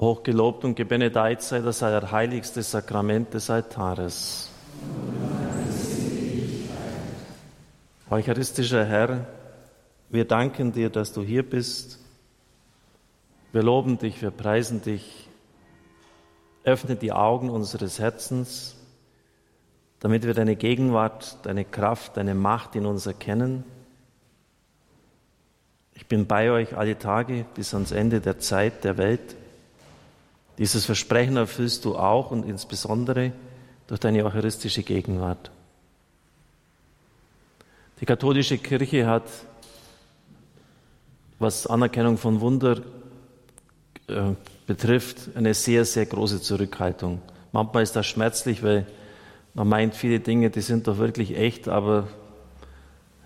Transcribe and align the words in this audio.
Hochgelobt 0.00 0.64
und 0.64 0.76
gebenedeit 0.76 1.42
sei 1.42 1.60
das 1.60 1.82
allerheiligste 1.82 2.62
Sakrament 2.62 3.34
des 3.34 3.50
Altares. 3.50 4.48
Eucharistischer 8.08 8.84
Herr, 8.84 9.26
wir 10.08 10.24
danken 10.24 10.72
dir, 10.72 10.88
dass 10.88 11.12
du 11.12 11.22
hier 11.22 11.42
bist. 11.42 11.98
Wir 13.52 13.62
loben 13.62 13.98
dich, 13.98 14.22
wir 14.22 14.30
preisen 14.30 14.82
dich. 14.82 15.28
Öffne 16.62 16.94
die 16.94 17.12
Augen 17.12 17.50
unseres 17.50 17.98
Herzens, 17.98 18.76
damit 19.98 20.24
wir 20.24 20.34
deine 20.34 20.54
Gegenwart, 20.54 21.38
deine 21.44 21.64
Kraft, 21.64 22.16
deine 22.16 22.34
Macht 22.34 22.76
in 22.76 22.86
uns 22.86 23.06
erkennen. 23.06 23.64
Ich 25.94 26.06
bin 26.06 26.26
bei 26.26 26.52
euch 26.52 26.76
alle 26.76 26.98
Tage 26.98 27.46
bis 27.54 27.74
ans 27.74 27.90
Ende 27.90 28.20
der 28.20 28.38
Zeit 28.38 28.84
der 28.84 28.96
Welt. 28.96 29.34
Dieses 30.58 30.84
Versprechen 30.84 31.36
erfüllst 31.36 31.84
du 31.84 31.96
auch 31.96 32.32
und 32.32 32.44
insbesondere 32.44 33.32
durch 33.86 34.00
deine 34.00 34.24
eucharistische 34.24 34.82
Gegenwart. 34.82 35.50
Die 38.00 38.06
katholische 38.06 38.58
Kirche 38.58 39.06
hat, 39.06 39.24
was 41.38 41.66
Anerkennung 41.66 42.18
von 42.18 42.40
Wunder 42.40 42.82
äh, 44.08 44.32
betrifft, 44.66 45.36
eine 45.36 45.54
sehr, 45.54 45.84
sehr 45.84 46.06
große 46.06 46.42
Zurückhaltung. 46.42 47.22
Manchmal 47.52 47.84
ist 47.84 47.96
das 47.96 48.06
schmerzlich, 48.06 48.62
weil 48.62 48.86
man 49.54 49.68
meint, 49.68 49.94
viele 49.94 50.20
Dinge, 50.20 50.50
die 50.50 50.60
sind 50.60 50.86
doch 50.86 50.98
wirklich 50.98 51.36
echt, 51.36 51.68
aber 51.68 52.08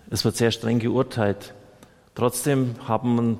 es 0.09 0.23
wird 0.23 0.37
sehr 0.37 0.51
streng 0.51 0.79
geurteilt. 0.79 1.53
Trotzdem 2.15 2.75
haben 2.87 3.39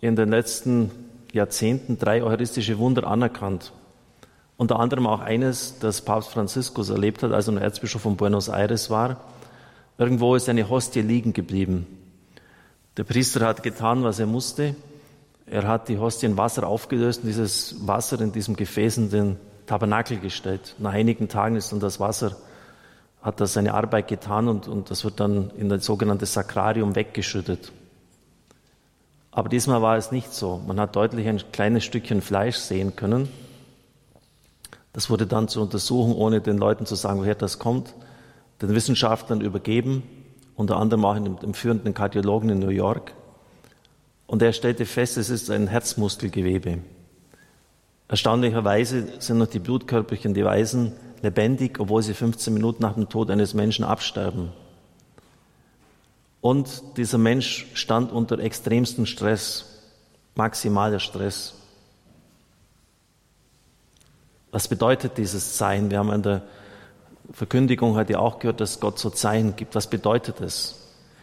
in 0.00 0.16
den 0.16 0.30
letzten 0.30 0.90
Jahrzehnten 1.32 1.98
drei 1.98 2.22
eucharistische 2.22 2.78
Wunder 2.78 3.06
anerkannt. 3.06 3.72
Unter 4.56 4.78
anderem 4.78 5.06
auch 5.06 5.20
eines, 5.20 5.78
das 5.78 6.02
Papst 6.02 6.30
Franziskus 6.30 6.90
erlebt 6.90 7.22
hat, 7.22 7.32
als 7.32 7.48
er 7.48 7.60
Erzbischof 7.60 8.02
von 8.02 8.16
Buenos 8.16 8.48
Aires 8.48 8.90
war. 8.90 9.20
Irgendwo 9.96 10.34
ist 10.34 10.48
eine 10.48 10.68
Hostie 10.68 11.02
liegen 11.02 11.32
geblieben. 11.32 11.86
Der 12.96 13.04
Priester 13.04 13.46
hat 13.46 13.62
getan, 13.62 14.02
was 14.02 14.18
er 14.18 14.26
musste. 14.26 14.74
Er 15.46 15.66
hat 15.66 15.88
die 15.88 15.98
Hostie 15.98 16.26
in 16.26 16.36
Wasser 16.36 16.66
aufgelöst 16.66 17.22
und 17.22 17.28
dieses 17.28 17.86
Wasser 17.86 18.20
in 18.20 18.32
diesem 18.32 18.56
Gefäß 18.56 18.98
in 18.98 19.10
den 19.10 19.36
Tabernakel 19.66 20.18
gestellt. 20.18 20.74
Nach 20.78 20.92
einigen 20.92 21.28
Tagen 21.28 21.56
ist 21.56 21.72
dann 21.72 21.80
das 21.80 22.00
Wasser, 22.00 22.36
hat 23.22 23.40
das 23.40 23.54
seine 23.54 23.74
Arbeit 23.74 24.08
getan 24.08 24.48
und, 24.48 24.68
und 24.68 24.90
das 24.90 25.04
wird 25.04 25.20
dann 25.20 25.50
in 25.56 25.68
das 25.68 25.84
sogenannte 25.86 26.26
Sakrarium 26.26 26.96
weggeschüttet. 26.96 27.72
Aber 29.32 29.48
diesmal 29.48 29.80
war 29.82 29.96
es 29.96 30.10
nicht 30.10 30.32
so. 30.32 30.60
Man 30.66 30.80
hat 30.80 30.96
deutlich 30.96 31.28
ein 31.28 31.40
kleines 31.52 31.84
Stückchen 31.84 32.20
Fleisch 32.20 32.56
sehen 32.56 32.96
können. 32.96 33.28
Das 34.92 35.08
wurde 35.08 35.26
dann 35.26 35.48
zur 35.48 35.62
Untersuchung, 35.62 36.16
ohne 36.16 36.40
den 36.40 36.58
Leuten 36.58 36.84
zu 36.84 36.96
sagen, 36.96 37.20
woher 37.20 37.36
das 37.36 37.58
kommt, 37.58 37.94
den 38.60 38.74
Wissenschaftlern 38.74 39.40
übergeben, 39.40 40.02
unter 40.56 40.76
anderem 40.76 41.04
auch 41.04 41.14
dem, 41.14 41.54
führenden 41.54 41.94
Kardiologen 41.94 42.50
in 42.50 42.58
New 42.58 42.70
York. 42.70 43.14
Und 44.26 44.42
er 44.42 44.52
stellte 44.52 44.86
fest, 44.86 45.16
es 45.16 45.30
ist 45.30 45.50
ein 45.50 45.68
Herzmuskelgewebe. 45.68 46.78
Erstaunlicherweise 48.08 49.06
sind 49.20 49.38
noch 49.38 49.46
die 49.46 49.60
Blutkörperchen, 49.60 50.34
die 50.34 50.44
Weisen, 50.44 50.92
lebendig, 51.22 51.78
obwohl 51.78 52.02
sie 52.02 52.14
15 52.14 52.52
Minuten 52.52 52.82
nach 52.82 52.94
dem 52.94 53.08
Tod 53.08 53.30
eines 53.30 53.54
Menschen 53.54 53.84
absterben. 53.84 54.50
Und 56.40 56.96
dieser 56.96 57.18
Mensch 57.18 57.66
stand 57.74 58.12
unter 58.12 58.38
extremstem 58.38 59.06
Stress, 59.06 59.66
maximaler 60.34 60.98
Stress. 60.98 61.54
Was 64.50 64.66
bedeutet 64.66 65.18
dieses 65.18 65.56
Zeichen? 65.56 65.90
Wir 65.90 65.98
haben 65.98 66.12
in 66.12 66.22
der 66.22 66.42
Verkündigung 67.32 67.94
heute 67.94 68.18
auch 68.18 68.38
gehört, 68.38 68.60
dass 68.60 68.80
Gott 68.80 68.98
so 68.98 69.10
Zeichen 69.10 69.54
gibt. 69.54 69.74
Was 69.74 69.88
bedeutet 69.88 70.40
es? 70.40 70.76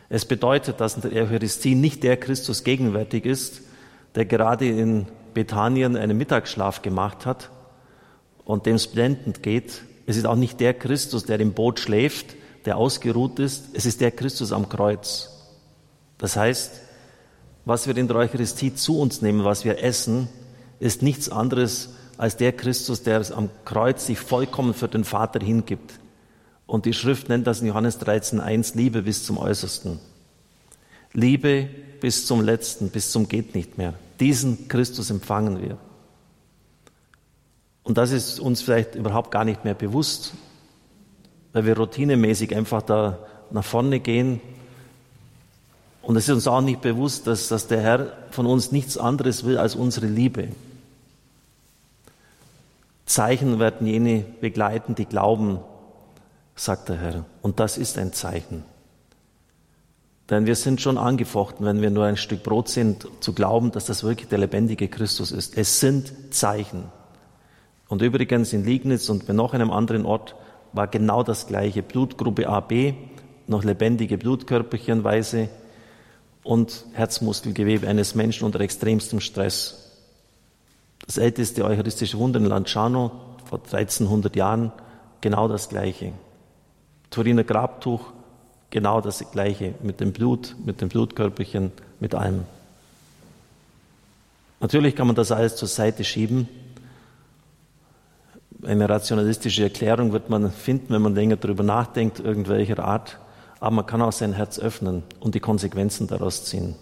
Es 0.09 0.23
bedeutet, 0.23 0.79
dass 0.79 0.95
in 0.95 1.01
der 1.01 1.23
Eucharistie 1.23 1.75
nicht 1.75 2.03
der 2.03 2.15
Christus 2.15 2.63
gegenwärtig 2.63 3.25
ist, 3.25 3.61
der 4.15 4.25
gerade 4.25 4.69
in 4.69 5.07
Bethanien 5.33 5.97
einen 5.97 6.17
Mittagsschlaf 6.17 6.81
gemacht 6.81 7.25
hat 7.25 7.49
und 8.45 8.65
dem 8.65 8.75
es 8.75 8.87
blendend 8.87 9.43
geht. 9.43 9.83
Es 10.05 10.15
ist 10.15 10.25
auch 10.25 10.35
nicht 10.35 10.61
der 10.61 10.73
Christus, 10.73 11.25
der 11.25 11.39
im 11.41 11.53
Boot 11.53 11.81
schläft, 11.81 12.35
der 12.65 12.77
ausgeruht 12.77 13.39
ist. 13.39 13.65
Es 13.73 13.85
ist 13.85 14.01
der 14.01 14.11
Christus 14.11 14.51
am 14.51 14.69
Kreuz. 14.69 15.29
Das 16.17 16.35
heißt, 16.35 16.71
was 17.65 17.87
wir 17.87 17.97
in 17.97 18.07
der 18.07 18.17
Eucharistie 18.17 18.73
zu 18.73 18.99
uns 18.99 19.21
nehmen, 19.21 19.43
was 19.43 19.65
wir 19.65 19.83
essen, 19.83 20.29
ist 20.79 21.01
nichts 21.01 21.29
anderes 21.29 21.89
als 22.17 22.37
der 22.37 22.53
Christus, 22.53 23.03
der 23.03 23.23
am 23.35 23.49
Kreuz 23.65 24.05
sich 24.05 24.19
vollkommen 24.19 24.73
für 24.73 24.87
den 24.87 25.03
Vater 25.03 25.43
hingibt. 25.43 25.99
Und 26.65 26.85
die 26.85 26.93
Schrift 26.93 27.29
nennt 27.29 27.47
das 27.47 27.61
in 27.61 27.67
Johannes 27.67 27.99
13.1 27.99 28.75
Liebe 28.75 29.01
bis 29.03 29.25
zum 29.25 29.37
Äußersten. 29.37 29.99
Liebe 31.13 31.69
bis 31.99 32.25
zum 32.25 32.41
Letzten, 32.41 32.89
bis 32.89 33.11
zum 33.11 33.27
geht 33.27 33.55
nicht 33.55 33.77
mehr. 33.77 33.93
Diesen 34.19 34.67
Christus 34.67 35.09
empfangen 35.09 35.61
wir. 35.61 35.77
Und 37.83 37.97
das 37.97 38.11
ist 38.11 38.39
uns 38.39 38.61
vielleicht 38.61 38.95
überhaupt 38.95 39.31
gar 39.31 39.45
nicht 39.45 39.63
mehr 39.63 39.73
bewusst 39.73 40.33
weil 41.53 41.65
wir 41.65 41.77
routinemäßig 41.77 42.55
einfach 42.55 42.81
da 42.81 43.19
nach 43.51 43.63
vorne 43.63 43.99
gehen. 43.99 44.41
Und 46.01 46.15
es 46.15 46.29
ist 46.29 46.35
uns 46.35 46.47
auch 46.47 46.61
nicht 46.61 46.81
bewusst, 46.81 47.27
dass, 47.27 47.47
dass 47.47 47.67
der 47.67 47.81
Herr 47.81 48.13
von 48.31 48.45
uns 48.45 48.71
nichts 48.71 48.97
anderes 48.97 49.45
will 49.45 49.57
als 49.57 49.75
unsere 49.75 50.07
Liebe. 50.07 50.49
Zeichen 53.05 53.59
werden 53.59 53.87
jene 53.87 54.25
begleiten, 54.41 54.95
die 54.95 55.05
glauben, 55.05 55.59
sagt 56.55 56.89
der 56.89 56.97
Herr. 56.97 57.25
Und 57.41 57.59
das 57.59 57.77
ist 57.77 57.97
ein 57.97 58.13
Zeichen. 58.13 58.63
Denn 60.29 60.45
wir 60.45 60.55
sind 60.55 60.81
schon 60.81 60.97
angefochten, 60.97 61.65
wenn 61.65 61.81
wir 61.81 61.89
nur 61.89 62.05
ein 62.05 62.17
Stück 62.17 62.43
Brot 62.43 62.67
sind, 62.67 63.07
zu 63.21 63.33
glauben, 63.33 63.71
dass 63.71 63.85
das 63.85 64.03
wirklich 64.03 64.27
der 64.27 64.39
lebendige 64.39 64.89
Christus 64.89 65.31
ist. 65.31 65.57
Es 65.57 65.79
sind 65.79 66.33
Zeichen. 66.33 66.83
Und 67.87 68.01
übrigens 68.01 68.51
in 68.51 68.65
Liegnitz 68.65 69.07
und 69.07 69.25
bei 69.25 69.33
noch 69.33 69.53
einem 69.53 69.71
anderen 69.71 70.05
Ort 70.05 70.35
war 70.77 70.87
genau 70.87 71.23
das 71.23 71.47
gleiche. 71.47 71.83
Blutgruppe 71.83 72.47
AB, 72.47 72.93
noch 73.47 73.63
lebendige 73.65 74.17
Blutkörperchenweise 74.17 75.49
und 76.43 76.85
Herzmuskelgewebe 76.93 77.87
eines 77.87 78.15
Menschen 78.15 78.45
unter 78.45 78.61
extremstem 78.61 79.19
Stress. 79.19 79.91
Das 81.05 81.17
älteste 81.17 81.65
eucharistische 81.65 82.17
Wunder 82.17 82.39
in 82.39 82.45
Lanciano 82.45 83.11
vor 83.45 83.59
1300 83.59 84.35
Jahren, 84.35 84.71
genau 85.19 85.47
das 85.47 85.67
gleiche. 85.67 86.13
Turiner 87.09 87.43
Grabtuch, 87.43 88.13
genau 88.69 89.01
das 89.01 89.29
gleiche 89.31 89.75
mit 89.81 89.99
dem 89.99 90.13
Blut, 90.13 90.55
mit 90.65 90.81
den 90.81 90.89
Blutkörperchen, 90.89 91.71
mit 91.99 92.15
allem. 92.15 92.45
Natürlich 94.59 94.95
kann 94.95 95.07
man 95.07 95.15
das 95.15 95.31
alles 95.31 95.55
zur 95.55 95.67
Seite 95.67 96.03
schieben 96.03 96.47
eine 98.63 98.89
rationalistische 98.89 99.63
Erklärung 99.63 100.13
wird 100.13 100.29
man 100.29 100.51
finden, 100.51 100.93
wenn 100.93 101.01
man 101.01 101.15
länger 101.15 101.35
darüber 101.37 101.63
nachdenkt, 101.63 102.19
irgendwelcher 102.19 102.79
Art. 102.79 103.19
Aber 103.59 103.75
man 103.75 103.85
kann 103.85 104.01
auch 104.01 104.11
sein 104.11 104.33
Herz 104.33 104.59
öffnen 104.59 105.03
und 105.19 105.35
die 105.35 105.39
Konsequenzen 105.39 106.07
daraus 106.07 106.45
ziehen. 106.45 106.75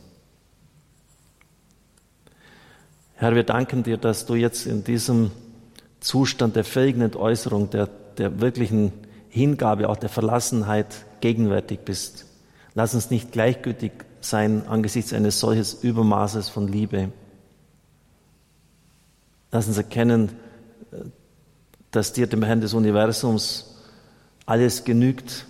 Herr, 3.16 3.34
wir 3.34 3.44
danken 3.44 3.84
dir, 3.84 3.98
dass 3.98 4.26
du 4.26 4.36
jetzt 4.36 4.66
in 4.66 4.84
diesem 4.84 5.32
Zustand 6.02 6.56
der 6.56 6.66
völligen 6.66 7.02
Entäußerung, 7.02 7.70
der, 7.70 7.88
der 8.18 8.42
wirklichen 8.42 8.92
Hingabe, 9.30 9.90
auch 9.90 9.98
der 9.98 10.10
Verlassenheit 10.10 11.06
gegenwärtig 11.22 11.80
bist. 11.86 12.26
Lass 12.74 12.94
uns 12.94 13.10
nicht 13.10 13.32
gleichgültig 13.32 13.92
sein 14.20 14.68
angesichts 14.68 15.14
eines 15.14 15.40
solches 15.40 15.74
Übermaßes 15.74 16.50
von 16.50 16.68
Liebe. 16.68 17.10
Lass 19.52 19.68
uns 19.68 19.78
erkennen, 19.78 20.32
dass 21.96 22.14
dir, 22.14 22.28
dem 22.28 22.44
Herrn 22.44 22.62
des 22.62 22.74
Universums, 22.74 23.76
alles 24.46 24.84
genügt 24.84 25.46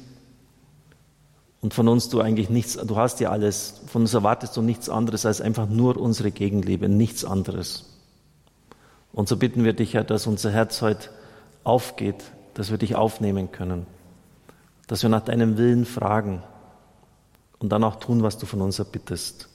und 1.61 1.73
von 1.73 1.87
uns 1.87 2.09
du 2.09 2.21
eigentlich 2.21 2.49
nichts, 2.49 2.75
du 2.75 2.95
hast 2.95 3.19
ja 3.19 3.31
alles, 3.31 3.81
von 3.87 4.03
uns 4.03 4.13
erwartest 4.13 4.55
du 4.55 4.61
nichts 4.61 4.87
anderes 4.87 5.25
als 5.25 5.41
einfach 5.41 5.67
nur 5.67 5.97
unsere 5.97 6.29
Gegenliebe, 6.29 6.87
nichts 6.87 7.25
anderes. 7.25 7.85
Und 9.11 9.27
so 9.27 9.37
bitten 9.37 9.63
wir 9.63 9.73
dich, 9.73 9.95
Herr, 9.95 10.03
dass 10.03 10.27
unser 10.27 10.51
Herz 10.51 10.81
heute 10.83 11.09
aufgeht, 11.63 12.23
dass 12.53 12.69
wir 12.69 12.77
dich 12.77 12.95
aufnehmen 12.95 13.51
können, 13.51 13.87
dass 14.85 15.01
wir 15.01 15.09
nach 15.09 15.23
deinem 15.23 15.57
Willen 15.57 15.85
fragen 15.85 16.43
und 17.57 17.69
dann 17.69 17.83
auch 17.83 17.95
tun, 17.95 18.21
was 18.21 18.37
du 18.37 18.45
von 18.45 18.61
uns 18.61 18.77
erbittest. 18.77 19.49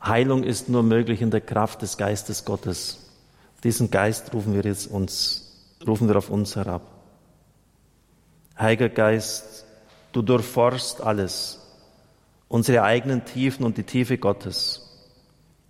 Heilung 0.00 0.44
ist 0.44 0.68
nur 0.68 0.84
möglich 0.84 1.20
in 1.22 1.32
der 1.32 1.40
Kraft 1.40 1.82
des 1.82 1.96
Geistes 1.96 2.44
Gottes. 2.44 3.00
Diesen 3.64 3.90
Geist 3.90 4.32
rufen 4.32 4.54
wir 4.54 4.62
jetzt 4.62 4.86
uns 4.86 5.43
rufen 5.86 6.08
wir 6.08 6.16
auf 6.16 6.30
uns 6.30 6.56
herab. 6.56 6.82
Heiliger 8.58 8.88
Geist, 8.88 9.66
du 10.12 10.22
durchforst 10.22 11.00
alles, 11.02 11.60
unsere 12.48 12.82
eigenen 12.82 13.24
Tiefen 13.24 13.64
und 13.64 13.76
die 13.76 13.82
Tiefe 13.82 14.18
Gottes. 14.18 14.80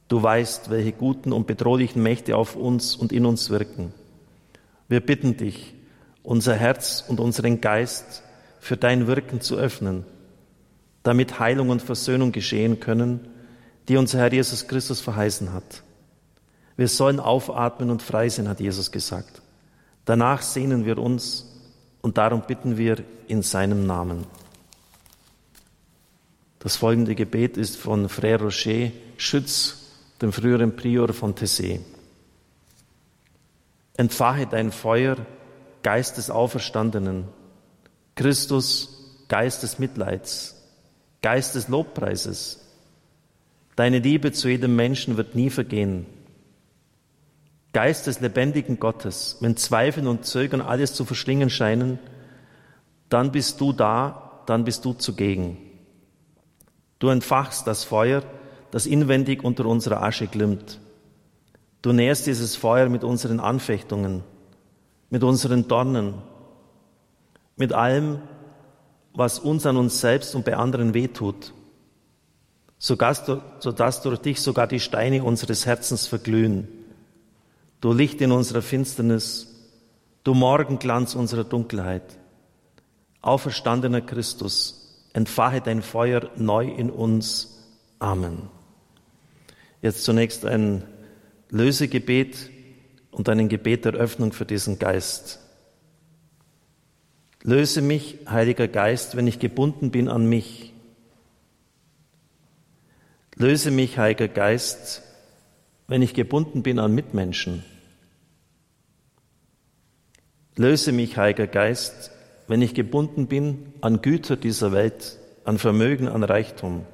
Du 0.09 0.23
weißt, 0.23 0.71
welche 0.71 0.93
guten 0.93 1.33
und 1.33 1.47
bedrohlichen 1.47 2.03
Mächte 2.03 2.37
auf 2.37 2.57
uns 2.57 2.95
und 2.95 3.13
in 3.13 3.25
uns 3.25 3.49
wirken. 3.49 3.95
Wir 4.89 5.01
bitten 5.01 5.37
dich, 5.37 5.75
unser 6.23 6.55
Herz 6.55 7.05
und 7.09 7.21
unseren 7.21 7.61
Geist 7.61 8.23
für 8.61 8.77
dein 8.77 9.07
Wirken 9.07 9.41
zu 9.41 9.57
öffnen, 9.57 10.05
damit 11.03 11.39
Heilung 11.39 11.71
und 11.71 11.83
Versöhnung 11.83 12.33
geschehen 12.33 12.81
können, 12.81 13.21
die 13.89 13.97
unser 13.97 14.19
Herr 14.19 14.33
Jesus 14.33 14.69
Christus 14.69 15.01
verheißen 15.01 15.53
hat. 15.53 15.83
Wir 16.77 16.89
sollen 16.89 17.21
aufatmen 17.21 17.91
und 17.91 18.03
frei 18.03 18.29
sein, 18.29 18.49
hat 18.49 18.61
Jesus 18.61 18.91
gesagt. 18.91 19.43
Danach 20.05 20.43
sehnen 20.43 20.85
wir 20.85 20.99
uns 20.99 21.47
und 22.03 22.19
darum 22.19 22.43
bitten 22.43 22.77
wir 22.77 23.03
in 23.29 23.43
seinem 23.43 23.87
Namen. 23.87 24.27
Das 26.59 26.77
folgende 26.77 27.15
Gebet 27.15 27.57
ist 27.57 27.77
von 27.77 28.09
Frère 28.09 28.41
Rocher 28.41 28.91
Schütz, 29.17 29.77
dem 30.21 30.33
früheren 30.33 30.77
Prior 30.77 31.13
von 31.13 31.35
Tessé. 31.35 31.81
Entfache 33.97 34.47
dein 34.47 34.73
Feuer, 34.73 35.17
Geist 35.83 36.17
des 36.17 36.31
Auferstandenen, 36.31 37.25
Christus, 38.15 39.25
Geist 39.29 39.63
des 39.63 39.79
Mitleids, 39.79 40.57
Geist 41.23 41.55
des 41.55 41.69
Lobpreises. 41.69 42.61
Deine 43.77 43.99
Liebe 43.99 44.33
zu 44.33 44.49
jedem 44.49 44.77
Menschen 44.77 45.17
wird 45.17 45.35
nie 45.35 45.51
vergehen. 45.51 46.07
Geist 47.75 48.07
des 48.07 48.21
lebendigen 48.21 48.79
Gottes, 48.79 49.37
wenn 49.41 49.57
Zweifeln 49.57 50.07
und 50.07 50.25
Zögern 50.25 50.61
alles 50.61 50.95
zu 50.95 51.05
verschlingen 51.05 51.51
scheinen, 51.51 51.99
dann 53.09 53.33
bist 53.33 53.61
du 53.61 53.73
da, 53.73 54.43
dann 54.47 54.65
bist 54.65 54.85
du 54.85 54.93
zugegen. 54.93 55.57
Du 57.01 57.09
entfachst 57.09 57.67
das 57.67 57.83
Feuer, 57.83 58.23
das 58.71 58.87
inwendig 58.87 59.43
unter 59.43 59.67
unserer 59.67 60.03
Asche 60.03 60.29
glimmt. 60.29 60.81
Du 61.83 61.93
nährst 61.93 62.29
dieses 62.29 62.55
Feuer 62.55 62.89
mit 62.89 63.03
unseren 63.03 63.41
Anfechtungen, 63.41 64.23
mit 65.11 65.25
unseren 65.25 65.67
Dornen, 65.67 66.15
mit 67.57 67.73
allem, 67.73 68.21
was 69.15 69.41
uns 69.41 69.67
an 69.67 69.77
uns 69.77 70.01
selbst 70.01 70.37
und 70.37 70.45
bei 70.45 70.57
anderen 70.57 70.95
wehtut, 70.95 71.53
sodass 72.79 73.25
durch 74.03 74.19
dich 74.21 74.41
sogar 74.41 74.69
die 74.69 74.81
Steine 74.81 75.25
unseres 75.25 75.67
Herzens 75.67 76.07
verglühen 76.07 76.84
du 77.85 77.93
Licht 77.93 78.23
in 78.23 78.33
unserer 78.33 78.63
Finsternis, 78.63 79.47
du 80.25 80.33
Morgenglanz 80.33 81.15
unserer 81.15 81.45
Dunkelheit. 81.45 82.19
Auferstandener 83.21 84.01
Christus, 84.01 85.07
entfache 85.13 85.61
dein 85.61 85.83
Feuer 85.83 86.31
neu 86.37 86.67
in 86.67 86.89
uns. 86.89 87.63
Amen. 87.99 88.49
Jetzt 89.83 90.05
zunächst 90.05 90.47
ein 90.47 90.83
Lösegebet 91.51 92.49
und 93.11 93.29
ein 93.29 93.51
Gebet 93.51 93.85
der 93.85 93.93
Öffnung 93.93 94.33
für 94.33 94.47
diesen 94.47 94.79
Geist. 94.79 95.41
Löse 97.43 97.83
mich, 97.83 98.17
Heiliger 98.27 98.67
Geist, 98.67 99.15
wenn 99.15 99.27
ich 99.27 99.39
gebunden 99.41 99.91
bin 99.91 100.09
an 100.09 100.27
mich. 100.27 100.73
Löse 103.37 103.71
mich, 103.71 103.99
Heiliger 103.99 104.29
Geist, 104.29 105.03
wenn 105.87 106.01
ich 106.01 106.15
gebunden 106.15 106.63
bin 106.63 106.79
an 106.79 106.95
Mitmenschen. 106.95 107.63
Löse 110.57 110.93
mich, 110.93 111.17
Heiliger 111.17 111.49
Geist, 111.49 112.13
wenn 112.47 112.63
ich 112.63 112.75
gebunden 112.75 113.27
bin 113.27 113.73
an 113.81 114.03
Güter 114.03 114.37
dieser 114.37 114.71
Welt, 114.73 115.19
an 115.45 115.59
Vermögen, 115.59 116.09
an 116.09 116.23
Reichtum. 116.23 116.87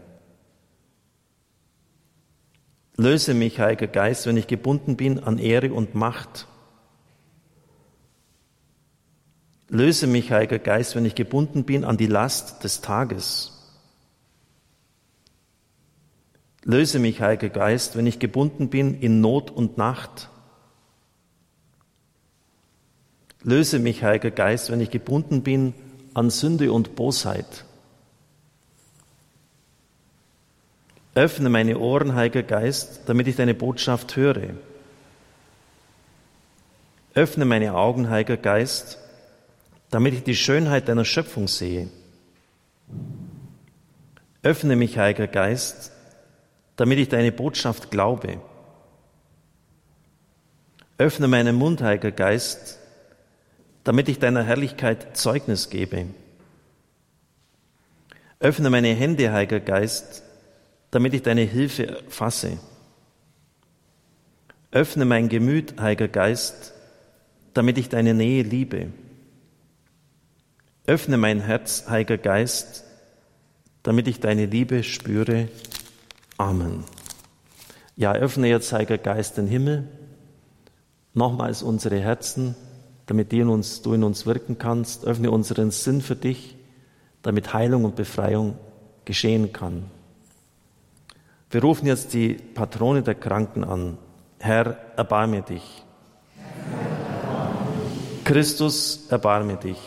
Löse 2.97 3.35
mich, 3.35 3.61
Heiliger 3.61 3.87
Geist, 3.87 4.27
wenn 4.27 4.37
ich 4.37 4.47
gebunden 4.47 4.97
bin 4.97 5.19
an 5.19 5.39
Ehre 5.39 5.73
und 5.73 5.95
Macht. 5.95 6.47
Löse 9.69 10.07
mich, 10.07 10.33
Heiliger 10.33 10.59
Geist, 10.59 10.97
wenn 10.97 11.05
ich 11.05 11.15
gebunden 11.15 11.65
bin 11.65 11.85
an 11.85 11.97
die 11.97 12.07
Last 12.07 12.65
des 12.65 12.81
Tages. 12.81 13.53
Löse 16.65 16.99
mich, 16.99 17.21
Heiliger 17.21 17.51
Geist, 17.51 17.97
wenn 17.97 18.07
ich 18.07 18.19
gebunden 18.19 18.69
bin 18.69 19.01
in 19.01 19.21
Not 19.21 19.51
und 19.51 19.79
Nacht. 19.79 20.31
Löse 23.42 23.78
mich, 23.78 24.02
Heiliger 24.04 24.31
Geist, 24.31 24.70
wenn 24.70 24.81
ich 24.81 24.90
gebunden 24.90 25.42
bin 25.42 25.75
an 26.12 26.31
Sünde 26.31 26.72
und 26.72 26.94
Bosheit. 26.94 27.64
Öffne 31.14 31.48
meine 31.48 31.78
Ohren, 31.78 32.14
Heiliger 32.14 32.42
Geist, 32.42 33.02
damit 33.06 33.28
ich 33.28 33.37
deine 33.37 33.54
Botschaft 33.54 34.16
höre. 34.16 34.54
Öffne 37.14 37.44
meine 37.44 37.75
Augen, 37.75 38.10
Heiliger 38.10 38.37
Geist, 38.37 38.98
damit 39.90 40.14
ich 40.14 40.22
die 40.22 40.37
Schönheit 40.37 40.88
deiner 40.88 41.04
Schöpfung 41.04 41.48
sehe. 41.48 41.88
Öffne 44.42 44.76
mich, 44.76 44.98
Heiliger 44.98 45.26
Geist, 45.26 45.92
damit 46.76 46.98
ich 46.98 47.08
deine 47.08 47.32
Botschaft 47.32 47.90
glaube. 47.90 48.40
Öffne 50.98 51.28
meinen 51.28 51.56
Mund, 51.56 51.82
Heiliger 51.82 52.12
Geist, 52.12 52.80
damit 53.85 54.09
ich 54.09 54.19
deiner 54.19 54.43
Herrlichkeit 54.43 55.17
Zeugnis 55.17 55.71
gebe. 55.71 56.06
Öffne 58.38 58.71
meine 58.71 58.88
Hände, 58.88 59.32
Heiliger 59.32 59.61
Geist, 59.61 60.23
damit 60.91 61.15
ich 61.15 61.23
deine 61.23 61.43
Hilfe 61.43 62.03
fasse. 62.09 62.59
Öffne 64.71 65.05
mein 65.05 65.29
Gemüt, 65.29 65.81
Heiliger 65.81 66.09
Geist, 66.09 66.73
damit 67.55 67.79
ich 67.79 67.88
deine 67.88 68.15
Nähe 68.15 68.43
liebe. 68.43 68.88
Öffne 70.87 71.17
mein 71.17 71.41
Herz, 71.41 71.85
Heiliger 71.88 72.19
Geist, 72.19 72.85
damit 73.83 74.09
ich 74.09 74.21
deine 74.21 74.47
Liebe 74.47 74.83
spüre. 74.83 75.49
Amen. 76.37 76.85
Ja, 77.97 78.12
öffne 78.15 78.49
jetzt, 78.49 78.73
Heiliger 78.73 78.99
Geist, 78.99 79.37
den 79.37 79.47
Himmel, 79.47 79.88
nochmals 81.12 81.62
unsere 81.62 81.99
Herzen 82.00 82.54
damit 83.11 83.33
in 83.33 83.49
uns, 83.49 83.83
du 83.83 83.93
in 83.93 84.05
uns 84.05 84.25
wirken 84.25 84.57
kannst. 84.57 85.05
Öffne 85.05 85.33
unseren 85.33 85.73
Sinn 85.73 86.00
für 86.00 86.14
dich, 86.14 86.57
damit 87.23 87.52
Heilung 87.52 87.85
und 87.85 87.97
Befreiung 87.97 88.57
geschehen 89.05 89.52
kann. 89.52 89.87
Wir 91.50 91.61
rufen 91.61 91.87
jetzt 91.87 92.14
die 92.14 92.35
Patrone 92.35 93.02
der 93.02 93.17
Kranken 93.17 93.64
an. 93.64 93.99
Herr, 94.38 94.76
erbarme 94.97 95.43
dich. 95.43 95.83
Christus, 98.23 99.07
erbarme 99.09 99.57
dich. 99.57 99.79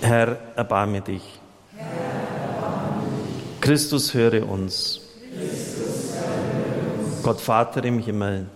Herr, 0.00 0.38
erbarme 0.54 1.00
dich. 1.00 1.40
Christus, 3.60 4.14
höre 4.14 4.48
uns. 4.48 5.00
Gott 7.24 7.40
Vater 7.40 7.84
im 7.84 7.98
Himmel 7.98 8.46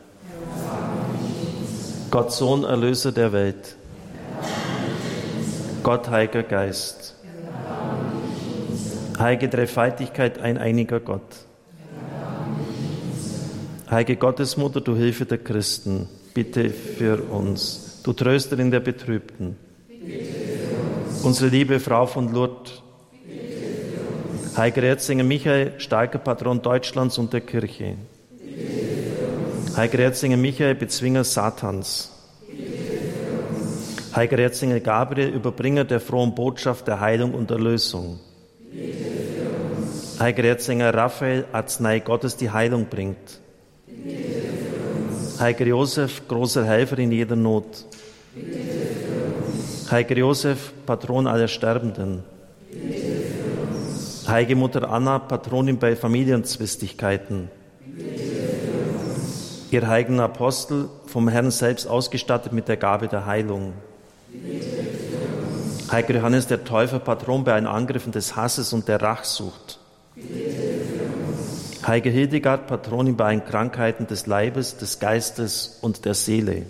Gott 2.13 2.31
Sohn, 2.31 2.65
Erlöser 2.65 3.11
der 3.11 3.33
Welt. 3.33 3.75
Gott, 5.83 6.11
Heiliger 6.11 6.43
Geist. 6.43 7.15
Heilige 9.19 9.49
Dreifaltigkeit, 9.49 10.39
ein 10.39 10.59
einiger 10.59 11.01
Gott. 11.01 11.23
Heilige 13.91 14.17
Gottesmutter, 14.17 14.83
du 14.83 14.95
Hilfe 14.95 15.25
der 15.25 15.39
Christen, 15.39 16.07
bitte 16.35 16.69
für 16.69 17.19
uns. 17.31 18.03
Du 18.05 18.13
Trösterin 18.13 18.71
der 18.71 18.81
Betrübten. 18.81 19.57
Unsere 21.23 21.49
liebe 21.49 21.81
Frau 21.81 22.05
von 22.05 22.31
Lourdes. 22.31 22.83
Heiliger 24.55 24.83
Erzengel 24.83 25.25
Michael, 25.25 25.73
starker 25.79 26.19
Patron 26.19 26.61
Deutschlands 26.61 27.17
und 27.17 27.33
der 27.33 27.41
Kirche. 27.41 27.97
Heiliger 29.75 30.01
Erzengel 30.01 30.37
Michael, 30.37 30.75
Bezwinger 30.75 31.25
Satans. 31.25 32.11
Heiliger 34.15 34.39
Erzengel 34.39 34.81
Gabriel, 34.81 35.31
Überbringer 35.31 35.85
der 35.85 35.99
frohen 35.99 36.35
Botschaft 36.35 36.87
der 36.89 37.01
Heilung 37.01 37.33
und 37.33 37.51
Erlösung. 37.51 38.21
Heiliger 40.19 40.45
Erzengel 40.45 40.91
Raphael, 40.91 41.47
Arznei 41.53 42.01
Gottes, 42.01 42.37
die 42.37 42.51
Heilung 42.51 42.87
bringt. 42.87 43.41
Heiliger 45.41 45.67
Josef, 45.67 46.29
großer 46.29 46.67
Helfer 46.67 46.99
in 46.99 47.11
jeder 47.11 47.37
Not. 47.37 47.87
Heiliger 49.91 50.19
Josef, 50.19 50.75
Patron 50.85 51.27
aller 51.27 51.49
Sterbenden. 51.49 52.25
Heilige 54.27 54.55
Mutter 54.55 54.91
Anna, 54.91 55.19
Patronin 55.19 55.79
bei 55.79 55.97
Familienzwistigkeiten 55.97 57.62
ihr 59.73 59.87
heiligen 59.87 60.21
Apostel, 60.21 60.89
vom 61.07 61.29
Herrn 61.29 61.51
selbst 61.51 61.87
ausgestattet 61.87 62.53
mit 62.53 62.69
der 62.69 62.77
Gabe 62.77 63.09
der 63.09 63.27
Heilung. 63.27 63.73
Heiliger 65.91 66.15
Johannes 66.15 66.47
der 66.47 66.65
Täufer, 66.65 66.99
Patron 66.99 67.45
bei 67.45 67.53
allen 67.53 67.67
Angriffen 67.67 68.13
des 68.13 68.37
Hasses 68.37 68.73
und 68.73 68.89
der 68.89 69.01
Rachsucht. 69.01 69.79
Heilige 71.87 72.11
Hildegard, 72.11 72.67
Patronin 72.67 73.17
bei 73.17 73.27
allen 73.27 73.45
Krankheiten 73.45 74.07
des 74.07 74.27
Leibes, 74.27 74.77
des 74.77 75.01
Geistes 75.01 75.79
und 75.81 76.05
der 76.05 76.15
Seele. 76.15 76.67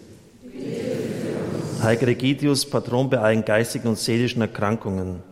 Heiliger 1.82 2.06
Regidius, 2.06 2.64
Patron 2.64 3.10
bei 3.10 3.18
allen 3.18 3.44
geistigen 3.44 3.88
und 3.88 3.98
seelischen 3.98 4.40
Erkrankungen. 4.40 5.22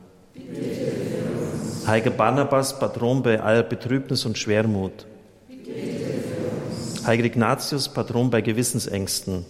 Heiliger 1.87 2.11
Barnabas, 2.11 2.79
Patron 2.79 3.23
bei 3.23 3.41
aller 3.41 3.63
Betrübnis 3.63 4.27
und 4.27 4.37
Schwermut. 4.37 5.07
Heiliger 7.07 7.27
Ignatius, 7.27 7.89
Patron 7.89 8.31
bei 8.31 8.41
Gewissensängsten. 8.43 9.47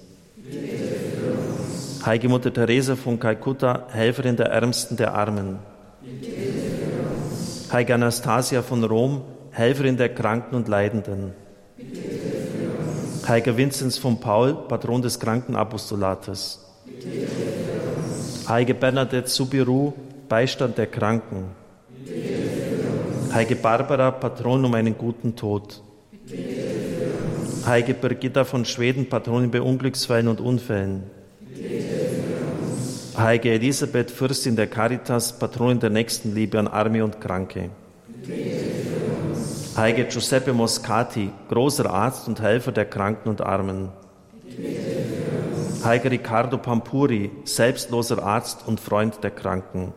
Heilige 2.05 2.29
Mutter 2.29 2.53
Teresa 2.53 2.97
von 2.97 3.19
Kalkutta, 3.19 3.89
Helferin 3.91 4.37
der 4.37 4.47
Ärmsten 4.47 4.97
der 4.97 5.15
Armen. 5.15 5.59
Heilige 7.73 7.95
Anastasia 7.95 8.63
von 8.63 8.85
Rom, 8.85 9.23
Helferin 9.51 9.97
der 9.97 10.15
Kranken 10.15 10.55
und 10.55 10.69
Leidenden. 10.69 11.33
Heiliger 13.27 13.57
Vinzenz 13.57 13.99
von 13.99 14.19
Paul, 14.21 14.55
Patron 14.69 15.03
des 15.03 15.19
Krankenapostolates. 15.21 16.65
Heilige 18.49 18.75
Bernadette 18.75 19.29
Subiru, 19.29 19.93
Beistand 20.29 20.79
der 20.79 20.87
Kranken. 20.87 21.51
Heilige 23.33 23.57
Barbara, 23.57 24.11
Patron 24.11 24.65
um 24.65 24.75
einen 24.75 24.97
guten 24.97 25.37
Tod. 25.37 25.83
Heilige 27.71 27.95
Birgitta 27.95 28.43
von 28.43 28.65
Schweden, 28.65 29.09
Patronin 29.09 29.53
bei 29.53 29.63
Unglücksfällen 29.63 30.27
und 30.27 30.41
Unfällen. 30.41 31.05
Heilige 33.17 33.53
Elisabeth, 33.53 34.11
Fürstin 34.11 34.57
der 34.57 34.67
Caritas, 34.67 35.39
Patronin 35.39 35.79
der 35.79 35.91
Nächstenliebe 35.91 36.59
an 36.59 36.67
Arme 36.67 37.05
und 37.05 37.21
Kranke. 37.21 37.71
Heilige 39.77 40.07
Giuseppe 40.07 40.53
Moscati, 40.53 41.31
großer 41.49 41.89
Arzt 41.89 42.27
und 42.27 42.43
Helfer 42.43 42.73
der 42.73 42.87
Kranken 42.87 43.29
und 43.29 43.41
Armen. 43.41 43.91
Heiliger 45.85 46.11
Riccardo 46.11 46.59
Pampuri, 46.59 47.31
selbstloser 47.45 48.21
Arzt 48.21 48.67
und 48.67 48.81
Freund 48.81 49.23
der 49.23 49.31
Kranken. 49.31 49.93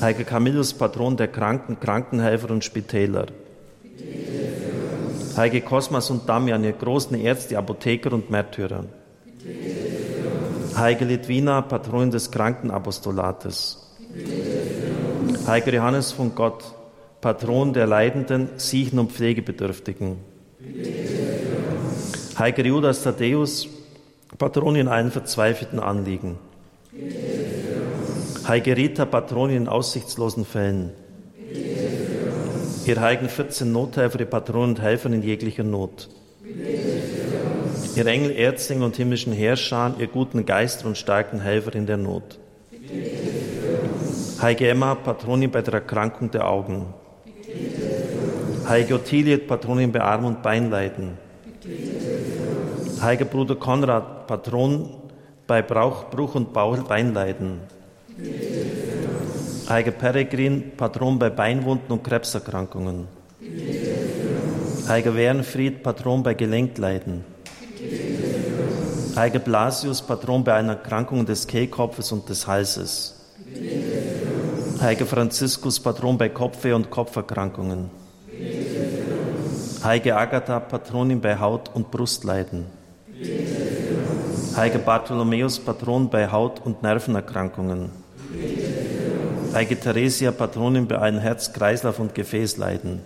Heiliger 0.00 0.24
Camillus, 0.24 0.74
Patron 0.74 1.16
der 1.16 1.28
Kranken, 1.28 1.78
Krankenhelfer 1.78 2.50
und 2.50 2.64
Spitäler. 2.64 3.26
Heilige 5.36 5.62
Kosmas 5.62 6.10
und 6.10 6.28
Damian, 6.28 6.62
ihr 6.62 6.72
großen 6.72 7.18
Ärzte, 7.20 7.58
Apotheker 7.58 8.12
und 8.12 8.30
Märtyrer. 8.30 8.84
Heilige 10.76 11.04
Litwina, 11.04 11.62
Patron 11.62 12.10
des 12.10 12.30
Krankenapostolates. 12.30 13.78
Heiliger 15.46 15.74
Johannes 15.74 16.12
von 16.12 16.34
Gott, 16.34 16.64
Patron 17.20 17.72
der 17.72 17.86
Leidenden, 17.86 18.48
Siechen 18.56 18.98
und 18.98 19.12
Pflegebedürftigen. 19.12 20.18
Heiliger 22.38 22.64
Judas 22.64 23.02
Thaddäus, 23.02 23.68
Patron 24.38 24.76
in 24.76 24.88
allen 24.88 25.10
verzweifelten 25.10 25.80
Anliegen. 25.80 26.38
Heilige 28.46 28.76
Rita, 28.76 29.04
Patron 29.04 29.50
in 29.50 29.68
aussichtslosen 29.68 30.44
Fällen. 30.44 30.90
Ihr 32.86 33.00
heiligen 33.00 33.30
14 33.30 33.72
Nothelfer, 33.72 34.18
die 34.18 34.26
Patronen 34.26 34.70
und 34.70 34.82
Helfer 34.82 35.10
in 35.10 35.22
jeglicher 35.22 35.62
Not. 35.62 36.10
Ihr 37.96 38.06
Engel, 38.06 38.32
Erzengel 38.32 38.84
und 38.84 38.96
himmlischen 38.96 39.32
Herrscher, 39.32 39.94
ihr 39.98 40.06
guten 40.06 40.44
Geister 40.44 40.86
und 40.86 40.98
starken 40.98 41.40
Helfer 41.40 41.74
in 41.74 41.86
der 41.86 41.96
Not. 41.96 42.38
Heilige 44.42 44.68
Emma, 44.68 44.94
Patronin 44.96 45.50
bei 45.50 45.62
der 45.62 45.74
Erkrankung 45.74 46.30
der 46.30 46.46
Augen. 46.46 46.92
Heilige 48.68 48.96
Ottilie, 48.96 49.38
Patronin 49.38 49.90
bei 49.90 50.02
Arm- 50.02 50.26
und 50.26 50.42
Beinleiden. 50.42 51.16
Heiliger 53.00 53.24
Bruder 53.24 53.56
Konrad, 53.56 54.26
Patron 54.26 54.90
bei 55.46 55.62
Brauch, 55.62 56.10
Bruch 56.10 56.34
und 56.34 56.52
Beinleiden. 56.52 57.60
Heiliger 59.68 59.92
Peregrin, 59.92 60.72
Patron 60.76 61.18
bei 61.18 61.30
Beinwunden 61.30 61.90
und 61.90 62.04
Krebserkrankungen. 62.04 63.08
Heiliger 64.86 65.16
Wernfried, 65.16 65.82
Patron 65.82 66.22
bei 66.22 66.34
Gelenkleiden. 66.34 67.24
Heiliger 69.16 69.38
Blasius, 69.38 70.02
Patron 70.02 70.44
bei 70.44 70.52
einer 70.54 70.74
Erkrankung 70.74 71.24
des 71.24 71.46
Kehlkopfes 71.46 72.12
und 72.12 72.28
des 72.28 72.46
Halses. 72.46 73.14
Heiliger 74.82 75.06
Franziskus, 75.06 75.80
Patron 75.80 76.18
bei 76.18 76.28
Kopfweh 76.28 76.72
und 76.72 76.90
Kopferkrankungen. 76.90 77.88
Heilige 79.82 80.16
Agatha, 80.16 80.60
Patronin 80.60 81.22
bei 81.22 81.38
Haut- 81.38 81.70
und 81.74 81.90
Brustleiden. 81.90 82.66
Heiliger 84.56 84.78
Bartholomäus, 84.78 85.58
Patron 85.58 86.10
bei 86.10 86.30
Haut- 86.30 86.60
und 86.64 86.82
Nervenerkrankungen. 86.82 88.03
Heilige 89.54 89.78
Theresia, 89.78 90.32
Patronin 90.32 90.88
bei 90.88 90.98
allen 90.98 91.20
Herz-, 91.20 91.52
Kreislauf- 91.52 92.00
und 92.00 92.12
Gefäßleiden. 92.12 92.98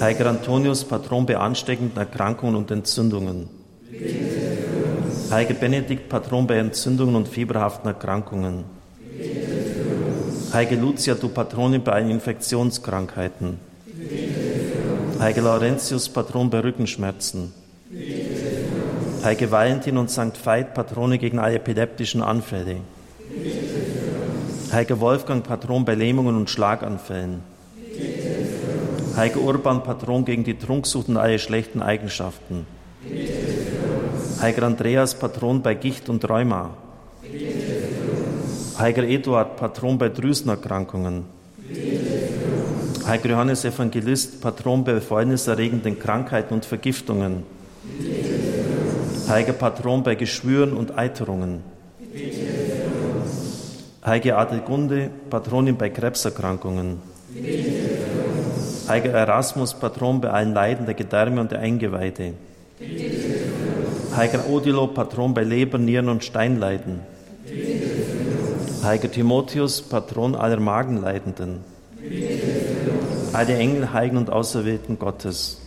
Heiliger 0.00 0.26
Antonius, 0.26 0.84
Patron 0.84 1.26
bei 1.26 1.36
ansteckenden 1.36 1.96
Erkrankungen 1.96 2.54
und 2.54 2.70
Entzündungen. 2.70 3.48
Heiliger 5.30 5.54
Benedikt, 5.54 6.08
Patron 6.08 6.46
bei 6.46 6.58
Entzündungen 6.58 7.16
und 7.16 7.26
fieberhaften 7.26 7.88
Erkrankungen. 7.88 8.64
Heilige 10.52 10.76
Lucia, 10.76 11.14
du 11.16 11.30
Patronin 11.30 11.82
bei 11.82 11.92
allen 11.92 12.10
Infektionskrankheiten. 12.10 13.58
Heilige 15.18 15.40
Laurentius, 15.40 16.08
Patron 16.08 16.48
bei 16.48 16.60
Rückenschmerzen. 16.60 17.52
Heilige 19.24 19.50
Valentin 19.50 19.96
und 19.96 20.10
St. 20.10 20.38
Veit, 20.44 20.74
Patrone 20.74 21.18
gegen 21.18 21.40
alle 21.40 21.56
epileptischen 21.56 22.22
Anfälle. 22.22 22.76
Heilige 24.72 25.00
Wolfgang, 25.00 25.44
Patron 25.46 25.84
bei 25.84 25.94
Lähmungen 25.94 26.36
und 26.36 26.50
Schlaganfällen. 26.50 27.40
Heilige 29.16 29.40
Urban, 29.40 29.82
Patron 29.82 30.24
gegen 30.24 30.44
die 30.44 30.58
Trunksucht 30.58 31.08
und 31.08 31.16
alle 31.16 31.38
schlechten 31.38 31.80
Eigenschaften. 31.80 32.66
Heiliger 34.40 34.66
Andreas, 34.66 35.18
Patron 35.18 35.62
bei 35.62 35.74
Gicht 35.74 36.08
und 36.08 36.28
Rheuma. 36.28 36.70
Heiliger 38.78 39.04
Eduard, 39.04 39.56
Patron 39.56 39.96
bei 39.96 40.08
Drüsenerkrankungen. 40.08 41.24
Heiliger 43.06 43.30
Johannes 43.30 43.64
Evangelist, 43.64 44.40
Patron 44.42 44.84
bei 44.84 45.00
fäulniserregenden 45.00 45.98
Krankheiten 45.98 46.52
und 46.52 46.64
Vergiftungen. 46.64 47.44
Heiliger 49.28 49.52
Patron 49.54 50.02
bei 50.02 50.16
Geschwüren 50.16 50.72
und 50.72 50.98
Eiterungen. 50.98 51.75
Heilige 54.06 54.36
Adelgunde, 54.36 55.10
Patronin 55.30 55.76
bei 55.76 55.90
Krebserkrankungen. 55.90 57.02
Heiliger 58.86 59.12
Erasmus, 59.14 59.74
Patron 59.74 60.20
bei 60.20 60.30
allen 60.30 60.54
Leiden 60.54 60.86
der 60.86 60.94
Gedärme 60.94 61.40
und 61.40 61.50
der 61.50 61.58
Eingeweide. 61.58 62.34
Heiliger 64.14 64.48
Odilo, 64.48 64.86
Patron 64.86 65.34
bei 65.34 65.42
Leber, 65.42 65.78
Nieren 65.78 66.08
und 66.08 66.22
Steinleiden. 66.22 67.00
Heiliger 68.84 69.10
Timotheus, 69.10 69.82
Patron 69.82 70.36
aller 70.36 70.60
Magenleidenden. 70.60 71.64
Alle 73.32 73.56
Engel, 73.56 73.92
Heiligen 73.92 74.18
und 74.18 74.30
Auserwählten 74.30 75.00
Gottes. 75.00 75.60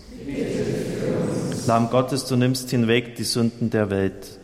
Lamm 1.67 1.89
Gottes, 1.89 2.23
du 2.23 2.37
nimmst 2.37 2.69
hinweg 2.69 3.17
die 3.17 3.25
Sünden 3.25 3.69
der 3.69 3.89
Welt. 3.89 4.38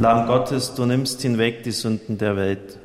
Lamm 0.00 0.26
Gottes, 0.26 0.74
du 0.74 0.86
nimmst 0.86 1.22
hinweg 1.22 1.62
die 1.62 1.70
Sünden 1.70 2.18
der 2.18 2.36
Welt. 2.36 2.78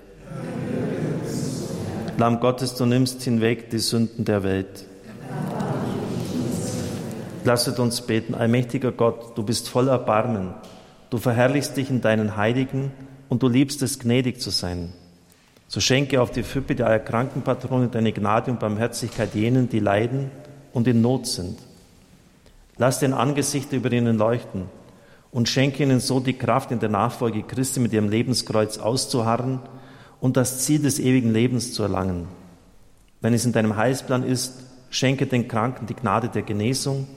Lamm 2.19 2.39
Gottes, 2.39 2.75
du 2.75 2.85
nimmst 2.85 3.23
hinweg 3.23 3.71
die 3.71 3.79
Sünden 3.79 4.25
der 4.25 4.43
Welt. 4.43 4.85
Lasset 7.43 7.79
uns 7.79 8.01
beten, 8.01 8.35
allmächtiger 8.35 8.91
Gott, 8.91 9.35
du 9.35 9.41
bist 9.41 9.69
voller 9.69 9.93
Erbarmen. 9.93 10.53
Du 11.09 11.17
verherrlichst 11.17 11.75
dich 11.75 11.89
in 11.89 12.01
deinen 12.01 12.37
Heiligen 12.37 12.91
und 13.27 13.41
du 13.41 13.49
liebst 13.49 13.81
es, 13.81 13.97
gnädig 13.97 14.39
zu 14.39 14.51
sein. 14.51 14.93
So 15.67 15.79
schenke 15.79 16.21
auf 16.21 16.29
die 16.29 16.43
Füppe 16.43 16.75
der 16.75 16.85
erkrankten 16.85 17.41
Patrone 17.41 17.87
deine 17.87 18.11
Gnade 18.11 18.51
und 18.51 18.59
Barmherzigkeit 18.59 19.33
jenen, 19.33 19.67
die 19.67 19.79
leiden 19.79 20.29
und 20.73 20.87
in 20.87 21.01
Not 21.01 21.25
sind. 21.25 21.57
Lass 22.77 22.99
dein 22.99 23.13
Angesicht 23.13 23.73
über 23.73 23.91
ihnen 23.91 24.19
leuchten 24.19 24.78
und 25.31 25.47
schenke 25.47 25.83
ihnen 25.83 25.99
so 25.99 26.19
die 26.19 26.33
Kraft, 26.33 26.71
in 26.71 26.79
der 26.79 26.89
Nachfolge 26.89 27.43
Christi 27.43 27.79
mit 27.79 27.93
ihrem 27.93 28.09
Lebenskreuz 28.09 28.79
auszuharren 28.79 29.59
und 30.19 30.37
das 30.37 30.65
Ziel 30.65 30.81
des 30.81 30.99
ewigen 30.99 31.31
Lebens 31.31 31.73
zu 31.73 31.83
erlangen. 31.83 32.27
Wenn 33.21 33.33
es 33.33 33.45
in 33.45 33.51
deinem 33.51 33.75
Heilsplan 33.75 34.23
ist, 34.23 34.63
schenke 34.89 35.27
den 35.27 35.47
Kranken 35.47 35.85
die 35.85 35.93
Gnade 35.93 36.29
der 36.29 36.41
Genesung 36.41 37.07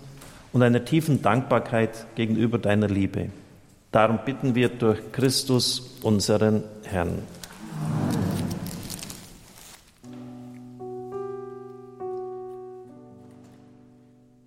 und 0.52 0.62
einer 0.62 0.85
tiefen 0.85 1.23
Dankbarkeit 1.23 2.07
gegenüber 2.14 2.59
deiner 2.59 2.88
Liebe. 2.88 3.31
Darum 3.90 4.19
bitten 4.25 4.54
wir 4.54 4.69
durch 4.69 5.00
Christus, 5.12 5.99
unseren 6.02 6.64
Herrn. 6.85 7.23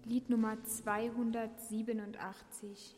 Lied 0.05 0.29
Nummer 0.29 0.55
287. 0.63 2.95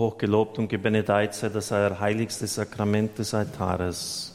Hochgelobt 0.00 0.58
und 0.58 0.68
gebenedeit 0.68 1.34
sei 1.34 1.50
das 1.50 1.70
heiligste 1.70 2.46
Sakrament 2.46 3.18
des 3.18 3.34
Altares. 3.34 4.32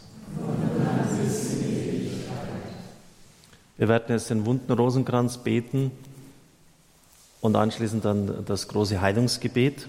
Wir 3.78 3.88
werden 3.90 4.06
jetzt 4.10 4.30
den 4.30 4.46
wunden 4.46 4.72
Rosenkranz 4.72 5.40
beten 5.40 5.92
und 7.42 7.56
anschließend 7.56 8.06
dann 8.06 8.46
das 8.46 8.68
große 8.68 9.02
Heilungsgebet. 9.02 9.88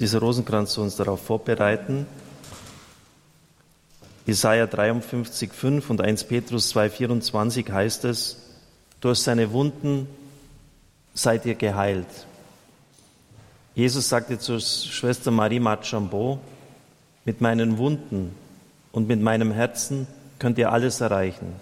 Dieser 0.00 0.18
Rosenkranz 0.18 0.74
soll 0.74 0.84
uns 0.84 0.96
darauf 0.96 1.22
vorbereiten. 1.22 2.06
Jesaja 4.26 4.66
53, 4.66 5.52
5 5.52 5.88
und 5.88 6.00
1 6.00 6.24
Petrus 6.24 6.68
2, 6.70 6.90
24 6.90 7.70
heißt 7.70 8.04
es, 8.04 8.36
durch 9.00 9.20
seine 9.20 9.52
Wunden 9.52 10.08
seid 11.14 11.46
ihr 11.46 11.54
geheilt. 11.54 12.27
Jesus 13.78 14.08
sagte 14.08 14.40
zur 14.40 14.58
Schwester 14.58 15.30
Marie 15.30 15.60
Machambeau, 15.60 16.40
mit 17.24 17.40
meinen 17.40 17.78
Wunden 17.78 18.34
und 18.90 19.06
mit 19.06 19.20
meinem 19.20 19.52
Herzen 19.52 20.08
könnt 20.40 20.58
ihr 20.58 20.72
alles 20.72 21.00
erreichen. 21.00 21.54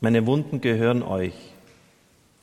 Meine 0.00 0.26
Wunden 0.26 0.60
gehören 0.60 1.04
euch. 1.04 1.34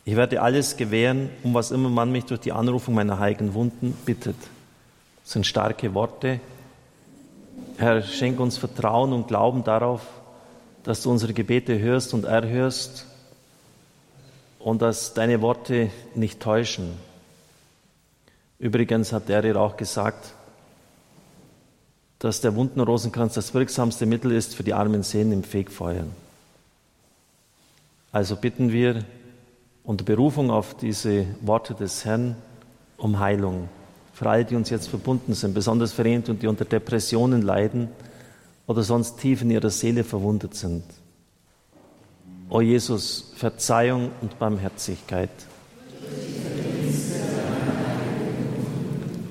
Ich 0.05 0.15
werde 0.15 0.41
alles 0.41 0.77
gewähren, 0.77 1.29
um 1.43 1.53
was 1.53 1.71
immer 1.71 1.89
man 1.89 2.13
mich 2.13 2.23
durch 2.27 2.39
die 2.39 2.53
Anrufung 2.53 2.95
meiner 2.95 3.19
heiligen 3.19 3.53
Wunden 3.55 3.91
bittet. 4.05 4.37
Das 5.25 5.33
sind 5.33 5.45
starke 5.45 5.93
Worte. 5.93 6.39
Herr, 7.75 8.01
schenk 8.03 8.39
uns 8.39 8.57
Vertrauen 8.57 9.11
und 9.11 9.27
Glauben 9.27 9.65
darauf, 9.65 10.07
dass 10.83 11.01
du 11.01 11.11
unsere 11.11 11.33
Gebete 11.33 11.77
hörst 11.77 12.13
und 12.13 12.23
erhörst 12.23 13.05
und 14.59 14.81
dass 14.81 15.13
deine 15.13 15.41
Worte 15.41 15.89
nicht 16.15 16.39
täuschen. 16.39 17.05
Übrigens 18.59 19.13
hat 19.13 19.29
er 19.29 19.43
ihr 19.45 19.55
auch 19.55 19.77
gesagt, 19.77 20.33
dass 22.19 22.41
der 22.41 22.55
Wundenrosenkranz 22.55 23.35
das 23.35 23.53
wirksamste 23.53 24.05
Mittel 24.05 24.31
ist 24.31 24.55
für 24.55 24.63
die 24.63 24.73
armen 24.73 25.03
Seelen 25.03 25.31
im 25.31 25.43
Fegfeuer. 25.43 26.05
Also 28.11 28.35
bitten 28.35 28.71
wir 28.71 29.05
unter 29.83 30.03
Berufung 30.03 30.49
auf 30.49 30.75
diese 30.75 31.25
Worte 31.41 31.75
des 31.75 32.03
Herrn 32.03 32.35
um 32.97 33.19
Heilung. 33.19 33.69
Für 34.13 34.29
alle, 34.29 34.45
die 34.45 34.55
uns 34.55 34.71
jetzt 34.71 34.87
verbunden 34.87 35.35
sind, 35.35 35.53
besonders 35.53 35.93
für 35.93 36.07
jene, 36.07 36.23
die 36.23 36.47
unter 36.47 36.65
Depressionen 36.65 37.43
leiden 37.43 37.89
oder 38.65 38.81
sonst 38.81 39.19
tief 39.19 39.43
in 39.43 39.51
ihrer 39.51 39.69
Seele 39.69 40.03
verwundet 40.03 40.55
sind. 40.55 40.83
O 42.49 42.61
Jesus, 42.61 43.33
Verzeihung 43.35 44.09
und 44.21 44.39
Barmherzigkeit. 44.39 45.29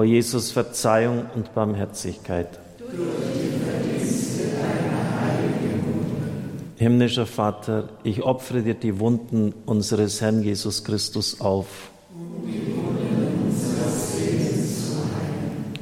O 0.00 0.02
Jesus, 0.02 0.50
Verzeihung 0.50 1.26
und 1.34 1.54
Barmherzigkeit. 1.54 2.58
Himmlischer 6.76 7.26
Vater, 7.26 7.90
ich 8.02 8.22
opfere 8.22 8.62
dir 8.62 8.72
die 8.72 8.98
Wunden 8.98 9.52
unseres 9.66 10.22
Herrn 10.22 10.42
Jesus 10.42 10.84
Christus 10.84 11.42
auf. 11.42 11.90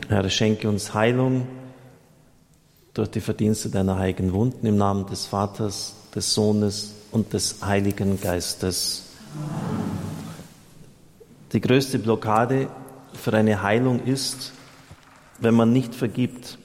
Herr, 0.09 0.29
schenke 0.31 0.69
uns 0.69 0.95
Heilung 0.95 1.47
durch 2.95 3.11
die 3.11 3.21
Verdienste 3.21 3.71
deiner 3.71 4.01
heiligen 4.01 4.33
Wunden 4.33 4.67
im 4.67 4.77
Namen 4.77 5.07
des 5.07 5.27
Vaters, 5.27 5.95
des 6.13 6.35
Sohnes 6.35 6.93
und 7.13 7.33
des 7.35 7.65
Heiligen 7.65 8.21
Geistes. 8.21 9.05
Die 11.53 11.61
größte 11.61 12.01
Blockade 12.01 12.69
für 13.19 13.33
eine 13.35 13.63
Heilung 13.63 14.05
ist, 14.05 14.53
wenn 15.39 15.55
man 15.55 15.73
nicht 15.73 15.95
vergibt. 15.95 16.59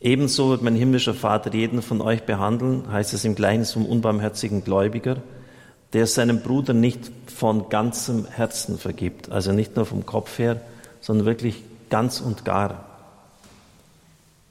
Ebenso 0.00 0.50
wird 0.50 0.62
mein 0.62 0.74
himmlischer 0.74 1.14
Vater 1.14 1.54
jeden 1.54 1.80
von 1.80 2.00
euch 2.00 2.24
behandeln, 2.24 2.90
heißt 2.90 3.14
es 3.14 3.24
im 3.24 3.34
Gleichnis 3.34 3.72
vom 3.72 3.86
unbarmherzigen 3.86 4.64
Gläubiger, 4.64 5.18
der 5.92 6.06
seinem 6.06 6.40
Bruder 6.40 6.74
nicht 6.74 7.12
von 7.26 7.68
ganzem 7.68 8.26
Herzen 8.26 8.78
vergibt, 8.78 9.30
also 9.30 9.52
nicht 9.52 9.76
nur 9.76 9.86
vom 9.86 10.06
Kopf 10.06 10.38
her, 10.38 10.60
sondern 11.00 11.26
wirklich 11.26 11.62
ganz 11.90 12.20
und 12.20 12.44
gar. 12.44 12.86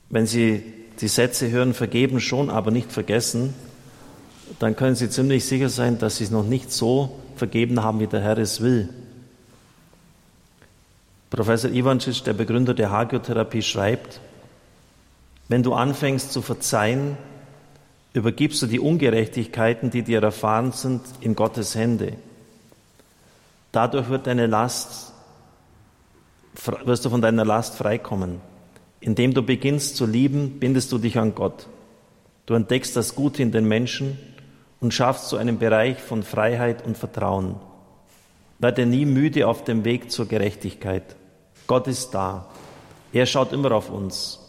Wenn 0.10 0.28
Sie 0.28 0.64
die 1.02 1.08
Sätze 1.08 1.50
hören, 1.50 1.74
vergeben 1.74 2.20
schon, 2.20 2.50
aber 2.50 2.72
nicht 2.72 2.92
vergessen, 2.92 3.54
dann 4.60 4.76
können 4.76 4.96
Sie 4.96 5.10
ziemlich 5.10 5.46
sicher 5.46 5.70
sein, 5.70 5.98
dass 5.98 6.18
Sie 6.18 6.26
es 6.26 6.32
noch 6.32 6.46
nicht 6.46 6.72
so 6.72 7.20
vergeben 7.36 7.84
haben, 7.84 8.00
wie 8.00 8.08
der 8.08 8.22
Herr 8.22 8.38
es 8.38 8.62
will. 8.62 8.90
Professor 11.32 11.72
Ivancic, 11.72 12.26
der 12.26 12.34
Begründer 12.34 12.74
der 12.74 12.92
Hagiotherapie, 12.92 13.62
schreibt, 13.62 14.20
wenn 15.48 15.64
du 15.64 15.74
anfängst 15.74 16.34
zu 16.34 16.42
verzeihen, 16.42 17.18
übergibst 18.14 18.62
du 18.62 18.68
die 18.68 18.82
Ungerechtigkeiten, 18.82 19.90
die 19.90 20.04
dir 20.04 20.22
erfahren 20.22 20.74
sind, 20.74 21.02
in 21.22 21.34
Gottes 21.34 21.74
Hände. 21.76 22.18
Dadurch 23.72 24.10
wird 24.10 24.28
deine 24.28 24.48
Last, 24.48 25.14
wirst 26.84 27.06
du 27.06 27.10
von 27.10 27.22
deiner 27.22 27.46
Last 27.46 27.76
freikommen. 27.76 28.42
Indem 29.00 29.34
du 29.34 29.42
beginnst 29.42 29.96
zu 29.96 30.06
lieben, 30.06 30.60
bindest 30.60 30.92
du 30.92 30.98
dich 30.98 31.18
an 31.18 31.34
Gott. 31.34 31.68
Du 32.46 32.56
entdeckst 32.56 32.96
das 32.98 33.16
Gute 33.16 33.42
in 33.42 33.54
den 33.54 33.66
Menschen 33.66 34.20
und 34.82 34.94
schaffst 34.94 35.30
zu 35.30 35.38
einem 35.38 35.60
Bereich 35.60 36.02
von 36.02 36.24
Freiheit 36.24 36.86
und 36.86 36.98
Vertrauen. 36.98 37.56
Werde 38.60 38.86
nie 38.86 39.06
müde 39.06 39.48
auf 39.48 39.64
dem 39.64 39.86
Weg 39.86 40.12
zur 40.12 40.28
Gerechtigkeit. 40.28 41.16
Gott 41.72 41.88
ist 41.88 42.14
da. 42.14 42.50
Er 43.14 43.26
schaut 43.26 43.54
immer 43.54 43.72
auf 43.72 43.90
uns. 43.90 44.42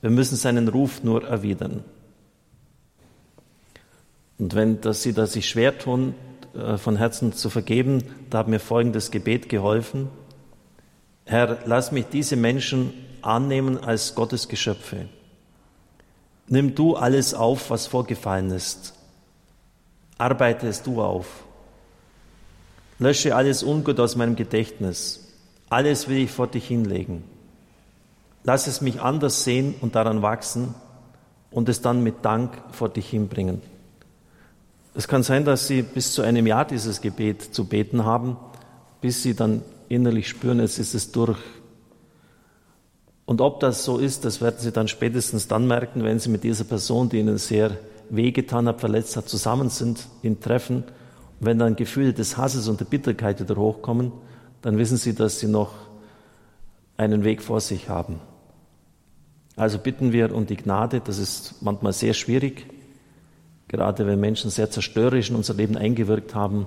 Wir 0.00 0.10
müssen 0.10 0.36
seinen 0.36 0.68
Ruf 0.68 1.02
nur 1.02 1.26
erwidern. 1.26 1.82
Und 4.38 4.54
wenn 4.54 4.80
das 4.80 5.02
Sie 5.02 5.12
das 5.12 5.32
sich 5.32 5.48
schwer 5.48 5.76
tun, 5.76 6.14
äh, 6.54 6.76
von 6.76 6.94
Herzen 6.94 7.32
zu 7.32 7.50
vergeben, 7.50 8.04
da 8.30 8.38
hat 8.38 8.46
mir 8.46 8.60
folgendes 8.60 9.10
Gebet 9.10 9.48
geholfen. 9.48 10.08
Herr, 11.24 11.58
lass 11.64 11.90
mich 11.90 12.06
diese 12.12 12.36
Menschen 12.36 12.92
annehmen 13.22 13.82
als 13.82 14.14
Gottes 14.14 14.46
Geschöpfe. 14.46 15.08
Nimm 16.46 16.76
du 16.76 16.94
alles 16.94 17.34
auf, 17.34 17.70
was 17.70 17.88
vorgefallen 17.88 18.52
ist. 18.52 18.94
Arbeite 20.16 20.68
es 20.68 20.84
du 20.84 21.02
auf. 21.02 21.42
Lösche 23.00 23.34
alles 23.34 23.64
Ungut 23.64 23.98
aus 23.98 24.14
meinem 24.14 24.36
Gedächtnis. 24.36 25.24
Alles 25.70 26.08
will 26.08 26.18
ich 26.18 26.30
vor 26.30 26.46
dich 26.46 26.66
hinlegen. 26.66 27.24
Lass 28.44 28.66
es 28.66 28.80
mich 28.80 29.00
anders 29.00 29.44
sehen 29.44 29.74
und 29.80 29.94
daran 29.94 30.22
wachsen 30.22 30.74
und 31.50 31.68
es 31.68 31.82
dann 31.82 32.02
mit 32.02 32.24
Dank 32.24 32.52
vor 32.70 32.88
dich 32.88 33.08
hinbringen. 33.10 33.60
Es 34.94 35.06
kann 35.06 35.22
sein, 35.22 35.44
dass 35.44 35.66
Sie 35.66 35.82
bis 35.82 36.12
zu 36.12 36.22
einem 36.22 36.46
Jahr 36.46 36.64
dieses 36.64 37.00
Gebet 37.00 37.42
zu 37.42 37.66
beten 37.66 38.04
haben, 38.04 38.36
bis 39.00 39.22
Sie 39.22 39.34
dann 39.34 39.62
innerlich 39.88 40.28
spüren, 40.28 40.60
jetzt 40.60 40.78
ist 40.78 40.94
es 40.94 41.12
durch. 41.12 41.38
Und 43.26 43.40
ob 43.40 43.60
das 43.60 43.84
so 43.84 43.98
ist, 43.98 44.24
das 44.24 44.40
werden 44.40 44.56
Sie 44.58 44.72
dann 44.72 44.88
spätestens 44.88 45.48
dann 45.48 45.66
merken, 45.66 46.02
wenn 46.02 46.18
Sie 46.18 46.30
mit 46.30 46.44
dieser 46.44 46.64
Person, 46.64 47.10
die 47.10 47.18
Ihnen 47.18 47.38
sehr 47.38 47.76
wehgetan 48.10 48.66
hat, 48.66 48.80
verletzt 48.80 49.16
hat, 49.16 49.28
zusammen 49.28 49.68
sind, 49.68 50.08
ihn 50.22 50.40
treffen 50.40 50.84
Wenn 51.40 51.58
dann 51.58 51.76
Gefühle 51.76 52.14
des 52.14 52.36
Hasses 52.36 52.68
und 52.68 52.80
der 52.80 52.86
Bitterkeit 52.86 53.38
wieder 53.40 53.56
hochkommen, 53.56 54.12
dann 54.62 54.78
wissen 54.78 54.96
Sie, 54.96 55.14
dass 55.14 55.40
Sie 55.40 55.46
noch 55.46 55.72
einen 56.96 57.24
Weg 57.24 57.42
vor 57.42 57.60
sich 57.60 57.88
haben. 57.88 58.20
Also 59.56 59.78
bitten 59.78 60.12
wir 60.12 60.34
um 60.34 60.46
die 60.46 60.56
Gnade, 60.56 61.00
das 61.00 61.18
ist 61.18 61.62
manchmal 61.62 61.92
sehr 61.92 62.14
schwierig, 62.14 62.66
gerade 63.66 64.06
wenn 64.06 64.20
Menschen 64.20 64.50
sehr 64.50 64.70
zerstörerisch 64.70 65.30
in 65.30 65.36
unser 65.36 65.54
Leben 65.54 65.76
eingewirkt 65.76 66.34
haben, 66.34 66.66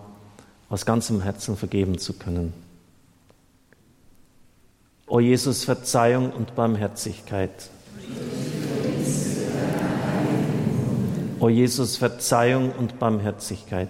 aus 0.69 0.85
ganzem 0.85 1.21
Herzen 1.21 1.57
vergeben 1.57 1.97
zu 1.97 2.13
können. 2.13 2.53
O 5.07 5.19
Jesus, 5.19 5.65
Verzeihung 5.65 6.31
und 6.31 6.55
Barmherzigkeit. 6.55 7.69
O 11.39 11.49
Jesus, 11.49 11.97
Verzeihung 11.97 12.71
und 12.71 12.99
Barmherzigkeit. 12.99 13.89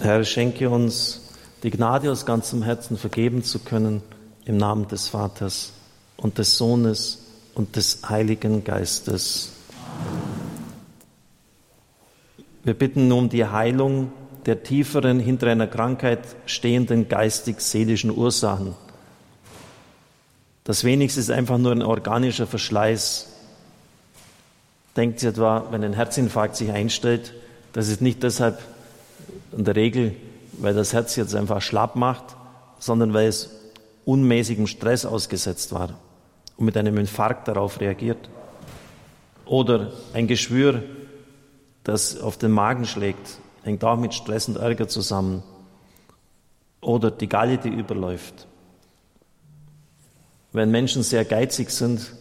Herr, 0.00 0.22
schenke 0.24 0.68
uns 0.68 1.22
die 1.62 1.70
Gnade 1.70 2.12
aus 2.12 2.26
ganzem 2.26 2.62
Herzen 2.62 2.98
vergeben 2.98 3.42
zu 3.42 3.58
können 3.58 4.02
im 4.44 4.58
Namen 4.58 4.86
des 4.88 5.08
Vaters 5.08 5.72
und 6.18 6.36
des 6.36 6.58
Sohnes 6.58 7.24
und 7.54 7.76
des 7.76 8.08
Heiligen 8.08 8.64
Geistes. 8.64 9.52
Wir 12.64 12.74
bitten 12.74 13.10
um 13.12 13.28
die 13.28 13.46
Heilung 13.46 14.12
der 14.46 14.62
tieferen, 14.62 15.20
hinter 15.20 15.48
einer 15.48 15.66
Krankheit 15.66 16.20
stehenden 16.46 17.08
geistig-seelischen 17.08 18.10
Ursachen. 18.10 18.74
Das 20.64 20.84
wenigste 20.84 21.20
ist 21.20 21.30
einfach 21.30 21.58
nur 21.58 21.72
ein 21.72 21.82
organischer 21.82 22.46
Verschleiß. 22.46 23.33
Denkt 24.96 25.20
Sie 25.20 25.26
etwa, 25.26 25.66
wenn 25.70 25.82
ein 25.82 25.92
Herzinfarkt 25.92 26.56
sich 26.56 26.70
einstellt, 26.70 27.34
das 27.72 27.88
ist 27.88 28.00
nicht 28.00 28.22
deshalb 28.22 28.60
in 29.56 29.64
der 29.64 29.74
Regel, 29.74 30.14
weil 30.52 30.74
das 30.74 30.92
Herz 30.92 31.16
jetzt 31.16 31.34
einfach 31.34 31.60
schlapp 31.60 31.96
macht, 31.96 32.36
sondern 32.78 33.12
weil 33.12 33.26
es 33.26 33.50
unmäßigem 34.04 34.66
Stress 34.66 35.04
ausgesetzt 35.04 35.72
war 35.72 35.98
und 36.56 36.66
mit 36.66 36.76
einem 36.76 36.98
Infarkt 36.98 37.48
darauf 37.48 37.80
reagiert. 37.80 38.28
Oder 39.46 39.92
ein 40.12 40.26
Geschwür, 40.26 40.82
das 41.82 42.20
auf 42.20 42.36
den 42.38 42.52
Magen 42.52 42.86
schlägt, 42.86 43.38
hängt 43.62 43.82
auch 43.82 43.96
mit 43.96 44.14
Stress 44.14 44.48
und 44.48 44.56
Ärger 44.56 44.88
zusammen. 44.88 45.42
Oder 46.80 47.10
die 47.10 47.28
Galle, 47.28 47.58
die 47.58 47.68
überläuft. 47.68 48.46
Wenn 50.52 50.70
Menschen 50.70 51.02
sehr 51.02 51.24
geizig 51.24 51.70
sind, 51.70 52.12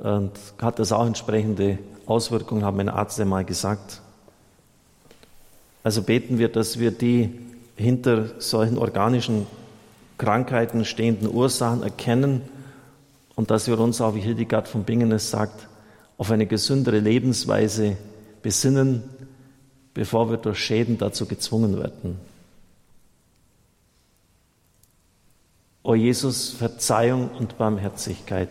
hat 0.00 0.78
das 0.78 0.92
auch 0.92 1.06
entsprechende 1.06 1.78
Auswirkungen, 2.10 2.64
hat 2.64 2.74
mein 2.74 2.88
Arzt 2.88 3.20
einmal 3.20 3.44
gesagt. 3.44 4.00
Also 5.82 6.02
beten 6.02 6.38
wir, 6.38 6.48
dass 6.48 6.78
wir 6.78 6.90
die 6.90 7.30
hinter 7.76 8.40
solchen 8.40 8.76
organischen 8.76 9.46
Krankheiten 10.18 10.84
stehenden 10.84 11.32
Ursachen 11.32 11.82
erkennen 11.82 12.42
und 13.36 13.50
dass 13.50 13.68
wir 13.68 13.78
uns 13.78 14.00
auch, 14.02 14.14
wie 14.14 14.20
Hildegard 14.20 14.68
von 14.68 14.84
Bingen 14.84 15.12
es 15.12 15.30
sagt, 15.30 15.68
auf 16.18 16.30
eine 16.30 16.46
gesündere 16.46 16.98
Lebensweise 16.98 17.96
besinnen, 18.42 19.02
bevor 19.94 20.30
wir 20.30 20.36
durch 20.36 20.58
Schäden 20.58 20.98
dazu 20.98 21.24
gezwungen 21.24 21.78
werden. 21.78 22.18
O 25.82 25.94
Jesus, 25.94 26.50
Verzeihung 26.50 27.30
und 27.38 27.56
Barmherzigkeit. 27.56 28.50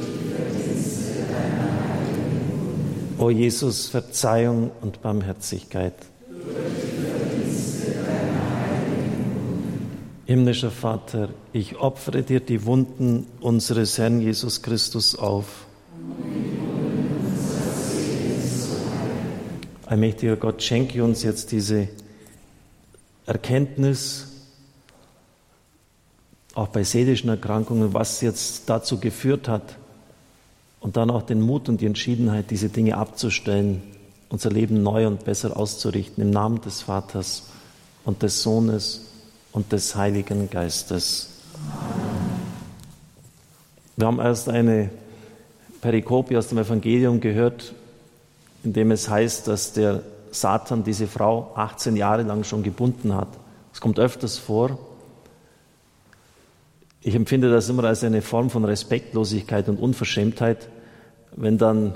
O 3.21 3.29
Jesus, 3.29 3.87
Verzeihung 3.87 4.71
und 4.81 5.03
Barmherzigkeit. 5.03 5.93
Himmlischer 10.25 10.71
Vater, 10.71 11.29
ich 11.53 11.75
opfere 11.75 12.23
dir 12.23 12.39
die 12.39 12.65
Wunden 12.65 13.27
unseres 13.39 13.99
Herrn 13.99 14.21
Jesus 14.21 14.63
Christus 14.63 15.15
auf. 15.15 15.67
Allmächtiger 19.85 20.35
Gott, 20.35 20.63
schenke 20.63 21.03
uns 21.03 21.21
jetzt 21.21 21.51
diese 21.51 21.89
Erkenntnis, 23.27 24.29
auch 26.55 26.69
bei 26.69 26.83
seelischen 26.83 27.29
Erkrankungen, 27.29 27.93
was 27.93 28.21
jetzt 28.21 28.67
dazu 28.67 28.99
geführt 28.99 29.47
hat 29.47 29.75
und 30.81 30.97
dann 30.97 31.09
auch 31.09 31.21
den 31.21 31.39
Mut 31.39 31.69
und 31.69 31.79
die 31.79 31.85
Entschiedenheit, 31.85 32.51
diese 32.51 32.69
Dinge 32.69 32.97
abzustellen, 32.97 33.81
unser 34.29 34.49
Leben 34.49 34.83
neu 34.83 35.07
und 35.07 35.23
besser 35.23 35.55
auszurichten, 35.55 36.23
im 36.23 36.31
Namen 36.31 36.59
des 36.61 36.81
Vaters 36.81 37.43
und 38.03 38.23
des 38.23 38.41
Sohnes 38.41 39.05
und 39.51 39.71
des 39.71 39.95
Heiligen 39.95 40.49
Geistes. 40.49 41.29
Wir 43.95 44.07
haben 44.07 44.19
erst 44.19 44.49
eine 44.49 44.89
Perikope 45.81 46.37
aus 46.37 46.47
dem 46.47 46.57
Evangelium 46.57 47.19
gehört, 47.19 47.73
in 48.63 48.73
dem 48.73 48.91
es 48.91 49.09
heißt, 49.09 49.47
dass 49.47 49.73
der 49.73 50.01
Satan 50.31 50.83
diese 50.83 51.07
Frau 51.07 51.51
18 51.55 51.95
Jahre 51.95 52.23
lang 52.23 52.43
schon 52.43 52.63
gebunden 52.63 53.15
hat. 53.15 53.27
Es 53.73 53.81
kommt 53.81 53.99
öfters 53.99 54.37
vor, 54.37 54.79
ich 57.01 57.15
empfinde 57.15 57.49
das 57.49 57.69
immer 57.69 57.83
als 57.85 58.03
eine 58.03 58.21
Form 58.21 58.49
von 58.49 58.63
Respektlosigkeit 58.63 59.67
und 59.69 59.77
Unverschämtheit, 59.77 60.67
wenn 61.35 61.57
dann 61.57 61.95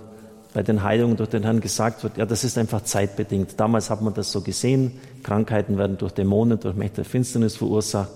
bei 0.53 0.63
den 0.63 0.83
Heilungen 0.83 1.17
durch 1.17 1.29
den 1.29 1.43
Herrn 1.43 1.59
gesagt 1.59 2.03
wird, 2.03 2.17
ja, 2.17 2.25
das 2.25 2.43
ist 2.43 2.57
einfach 2.57 2.81
zeitbedingt. 2.81 3.59
Damals 3.59 3.89
hat 3.89 4.01
man 4.01 4.13
das 4.13 4.31
so 4.31 4.41
gesehen, 4.41 4.93
Krankheiten 5.21 5.77
werden 5.77 5.97
durch 5.97 6.13
Dämonen, 6.13 6.59
durch 6.59 6.75
Mächte 6.75 6.97
der 6.97 7.05
Finsternis 7.05 7.57
verursacht. 7.57 8.09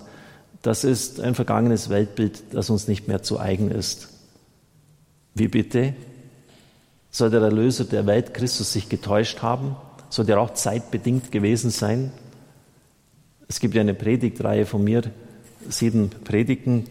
Das 0.62 0.82
ist 0.82 1.20
ein 1.20 1.34
vergangenes 1.34 1.90
Weltbild, 1.90 2.42
das 2.52 2.70
uns 2.70 2.88
nicht 2.88 3.08
mehr 3.08 3.22
zu 3.22 3.38
eigen 3.38 3.70
ist. 3.70 4.08
Wie 5.34 5.48
bitte? 5.48 5.94
Soll 7.10 7.30
der 7.30 7.42
Erlöser 7.42 7.84
der 7.84 8.06
Welt, 8.06 8.34
Christus, 8.34 8.72
sich 8.72 8.88
getäuscht 8.88 9.42
haben? 9.42 9.76
Soll 10.08 10.24
der 10.24 10.40
auch 10.40 10.54
zeitbedingt 10.54 11.30
gewesen 11.30 11.70
sein? 11.70 12.10
Es 13.48 13.60
gibt 13.60 13.74
ja 13.74 13.80
eine 13.80 13.94
Predigtreihe 13.94 14.64
von 14.64 14.82
mir, 14.82 15.02
sieben 15.68 16.10
Predigten, 16.24 16.86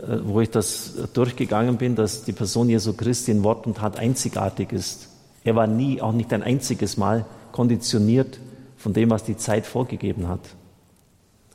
äh, 0.00 0.18
wo 0.22 0.40
ich 0.40 0.50
das 0.50 0.94
durchgegangen 1.12 1.76
bin, 1.76 1.94
dass 1.94 2.24
die 2.24 2.32
Person 2.32 2.68
Jesu 2.68 2.92
Christi 2.92 3.30
in 3.30 3.42
Wort 3.42 3.66
und 3.66 3.78
Tat 3.78 3.98
einzigartig 3.98 4.72
ist. 4.72 5.08
Er 5.44 5.56
war 5.56 5.66
nie, 5.66 6.00
auch 6.00 6.12
nicht 6.12 6.32
ein 6.32 6.42
einziges 6.42 6.96
Mal, 6.96 7.24
konditioniert 7.52 8.38
von 8.76 8.92
dem, 8.92 9.10
was 9.10 9.24
die 9.24 9.36
Zeit 9.36 9.66
vorgegeben 9.66 10.28
hat. 10.28 10.40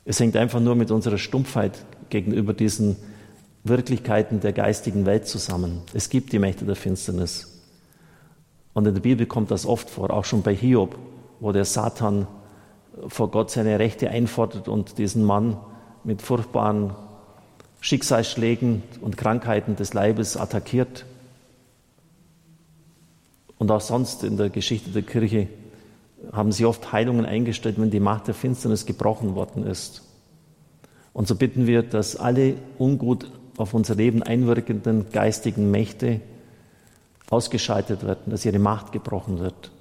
Es 0.04 0.20
hängt 0.20 0.36
einfach 0.36 0.60
nur 0.60 0.74
mit 0.74 0.90
unserer 0.90 1.18
Stumpfheit 1.18 1.84
gegenüber 2.10 2.52
diesen 2.52 2.96
Wirklichkeiten 3.64 4.40
der 4.40 4.52
geistigen 4.52 5.06
Welt 5.06 5.26
zusammen. 5.26 5.82
Es 5.92 6.08
gibt 6.08 6.32
die 6.32 6.38
Mächte 6.38 6.64
der 6.64 6.76
Finsternis. 6.76 7.52
Und 8.72 8.86
in 8.86 8.94
der 8.94 9.00
Bibel 9.00 9.26
kommt 9.26 9.50
das 9.50 9.66
oft 9.66 9.90
vor, 9.90 10.10
auch 10.10 10.24
schon 10.24 10.42
bei 10.42 10.54
Hiob, 10.54 10.96
wo 11.40 11.50
der 11.50 11.64
Satan 11.64 12.28
vor 13.08 13.30
Gott 13.30 13.50
seine 13.50 13.78
Rechte 13.78 14.10
einfordert 14.10 14.68
und 14.68 14.98
diesen 14.98 15.24
Mann 15.24 15.56
mit 16.06 16.22
furchtbaren 16.22 16.94
Schicksalsschlägen 17.80 18.82
und 19.00 19.16
Krankheiten 19.16 19.76
des 19.76 19.92
Leibes 19.92 20.36
attackiert. 20.36 21.04
Und 23.58 23.70
auch 23.70 23.80
sonst 23.80 24.22
in 24.22 24.36
der 24.36 24.48
Geschichte 24.48 24.90
der 24.90 25.02
Kirche 25.02 25.48
haben 26.32 26.52
sie 26.52 26.64
oft 26.64 26.92
Heilungen 26.92 27.26
eingestellt, 27.26 27.76
wenn 27.78 27.90
die 27.90 28.00
Macht 28.00 28.28
der 28.28 28.34
Finsternis 28.34 28.86
gebrochen 28.86 29.34
worden 29.34 29.66
ist. 29.66 30.02
Und 31.12 31.26
so 31.26 31.34
bitten 31.34 31.66
wir, 31.66 31.82
dass 31.82 32.16
alle 32.16 32.54
ungut 32.78 33.30
auf 33.56 33.74
unser 33.74 33.94
Leben 33.94 34.22
einwirkenden 34.22 35.10
geistigen 35.10 35.70
Mächte 35.70 36.20
ausgeschaltet 37.30 38.06
werden, 38.06 38.30
dass 38.30 38.44
ihre 38.44 38.58
Macht 38.58 38.92
gebrochen 38.92 39.40
wird. 39.40 39.72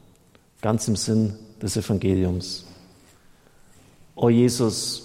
Ganz 0.61 0.87
im 0.87 0.95
Sinn 0.95 1.35
des 1.61 1.77
Evangeliums. 1.77 2.65
O 4.15 4.29
Jesus, 4.29 5.04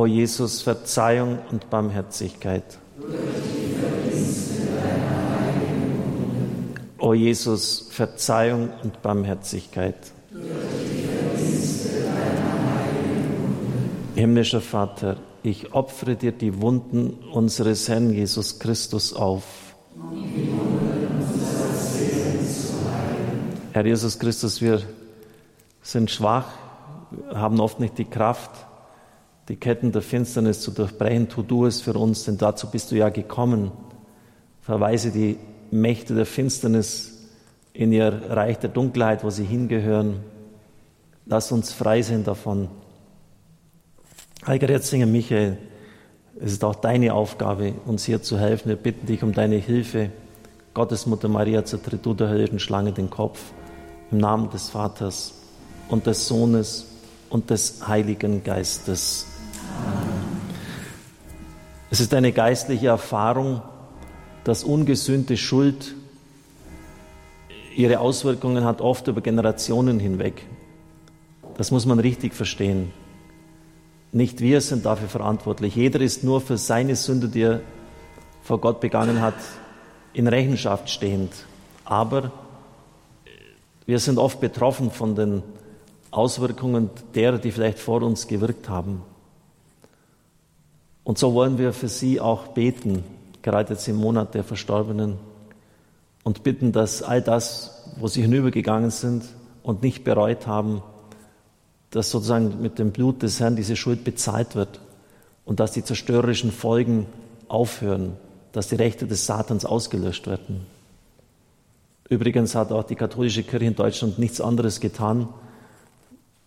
O 0.00 0.06
Jesus, 0.06 0.62
Verzeihung 0.62 1.40
und 1.50 1.68
Barmherzigkeit. 1.68 2.64
O 6.96 7.12
Jesus, 7.12 7.88
Verzeihung 7.90 8.70
und 8.82 9.02
Barmherzigkeit. 9.02 9.96
Himmlischer 14.14 14.62
Vater, 14.62 15.18
ich 15.42 15.74
opfere 15.74 16.16
dir 16.16 16.32
die 16.32 16.62
Wunden 16.62 17.18
unseres 17.30 17.86
Herrn 17.90 18.10
Jesus 18.10 18.58
Christus 18.58 19.12
auf. 19.12 19.44
Herr 23.74 23.84
Jesus 23.84 24.18
Christus, 24.18 24.62
wir 24.62 24.80
sind 25.82 26.10
schwach, 26.10 26.46
haben 27.34 27.60
oft 27.60 27.80
nicht 27.80 27.98
die 27.98 28.06
Kraft, 28.06 28.50
die 29.50 29.56
Ketten 29.56 29.90
der 29.90 30.00
Finsternis 30.00 30.60
zu 30.60 30.70
durchbrechen. 30.70 31.28
Tu 31.28 31.42
du 31.42 31.66
es 31.66 31.80
für 31.80 31.94
uns, 31.94 32.24
denn 32.24 32.38
dazu 32.38 32.70
bist 32.70 32.92
du 32.92 32.94
ja 32.94 33.08
gekommen. 33.08 33.72
Verweise 34.62 35.10
die 35.10 35.38
Mächte 35.72 36.14
der 36.14 36.24
Finsternis 36.24 37.26
in 37.72 37.90
ihr 37.90 38.22
Reich 38.28 38.60
der 38.60 38.70
Dunkelheit, 38.70 39.24
wo 39.24 39.30
sie 39.30 39.44
hingehören. 39.44 40.20
Lass 41.26 41.50
uns 41.50 41.72
frei 41.72 42.00
sein 42.02 42.22
davon. 42.22 42.68
Heiliger 44.46 44.70
Erzengel 44.70 45.08
Michael, 45.08 45.58
es 46.40 46.52
ist 46.52 46.62
auch 46.62 46.76
deine 46.76 47.12
Aufgabe, 47.12 47.74
uns 47.86 48.04
hier 48.04 48.22
zu 48.22 48.38
helfen. 48.38 48.68
Wir 48.68 48.76
bitten 48.76 49.06
dich 49.06 49.24
um 49.24 49.32
deine 49.32 49.56
Hilfe. 49.56 50.10
Gottesmutter 50.74 51.26
Maria, 51.26 51.64
zertritt 51.64 52.06
du 52.06 52.14
der 52.14 52.28
höllischen 52.28 52.60
Schlange 52.60 52.92
den 52.92 53.10
Kopf. 53.10 53.40
Im 54.12 54.18
Namen 54.18 54.48
des 54.50 54.68
Vaters 54.68 55.34
und 55.88 56.06
des 56.06 56.28
Sohnes 56.28 56.86
und 57.30 57.50
des 57.50 57.88
Heiligen 57.88 58.44
Geistes. 58.44 59.26
Es 61.90 62.00
ist 62.00 62.14
eine 62.14 62.32
geistliche 62.32 62.86
Erfahrung, 62.86 63.62
dass 64.44 64.64
ungesühnte 64.64 65.36
Schuld 65.36 65.94
ihre 67.76 68.00
Auswirkungen 68.00 68.64
hat, 68.64 68.80
oft 68.80 69.08
über 69.08 69.20
Generationen 69.20 69.98
hinweg. 69.98 70.46
Das 71.56 71.70
muss 71.70 71.86
man 71.86 71.98
richtig 71.98 72.34
verstehen. 72.34 72.92
Nicht 74.12 74.40
wir 74.40 74.60
sind 74.60 74.86
dafür 74.86 75.08
verantwortlich. 75.08 75.76
Jeder 75.76 76.00
ist 76.00 76.24
nur 76.24 76.40
für 76.40 76.58
seine 76.58 76.96
Sünde, 76.96 77.28
die 77.28 77.42
er 77.42 77.60
vor 78.42 78.60
Gott 78.60 78.80
begangen 78.80 79.20
hat, 79.20 79.34
in 80.12 80.26
Rechenschaft 80.26 80.90
stehend. 80.90 81.32
Aber 81.84 82.32
wir 83.86 83.98
sind 83.98 84.18
oft 84.18 84.40
betroffen 84.40 84.90
von 84.90 85.14
den 85.14 85.42
Auswirkungen 86.10 86.90
derer, 87.14 87.38
die 87.38 87.52
vielleicht 87.52 87.78
vor 87.78 88.02
uns 88.02 88.26
gewirkt 88.26 88.68
haben. 88.68 89.02
Und 91.10 91.18
so 91.18 91.34
wollen 91.34 91.58
wir 91.58 91.72
für 91.72 91.88
sie 91.88 92.20
auch 92.20 92.46
beten, 92.46 93.02
gerade 93.42 93.72
jetzt 93.72 93.88
im 93.88 93.96
Monat 93.96 94.32
der 94.34 94.44
Verstorbenen, 94.44 95.16
und 96.22 96.44
bitten, 96.44 96.70
dass 96.70 97.02
all 97.02 97.20
das, 97.20 97.82
wo 97.98 98.06
sie 98.06 98.22
hinübergegangen 98.22 98.92
sind 98.92 99.24
und 99.64 99.82
nicht 99.82 100.04
bereut 100.04 100.46
haben, 100.46 100.84
dass 101.90 102.12
sozusagen 102.12 102.62
mit 102.62 102.78
dem 102.78 102.92
Blut 102.92 103.24
des 103.24 103.40
Herrn 103.40 103.56
diese 103.56 103.74
Schuld 103.74 104.04
bezahlt 104.04 104.54
wird 104.54 104.78
und 105.44 105.58
dass 105.58 105.72
die 105.72 105.82
zerstörerischen 105.82 106.52
Folgen 106.52 107.06
aufhören, 107.48 108.12
dass 108.52 108.68
die 108.68 108.76
Rechte 108.76 109.08
des 109.08 109.26
Satans 109.26 109.64
ausgelöscht 109.64 110.28
werden. 110.28 110.64
Übrigens 112.08 112.54
hat 112.54 112.70
auch 112.70 112.84
die 112.84 112.94
katholische 112.94 113.42
Kirche 113.42 113.66
in 113.66 113.74
Deutschland 113.74 114.20
nichts 114.20 114.40
anderes 114.40 114.78
getan 114.78 115.28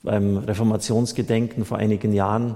beim 0.04 0.38
Reformationsgedenken 0.38 1.66
vor 1.66 1.80
einigen 1.80 2.14
Jahren. 2.14 2.56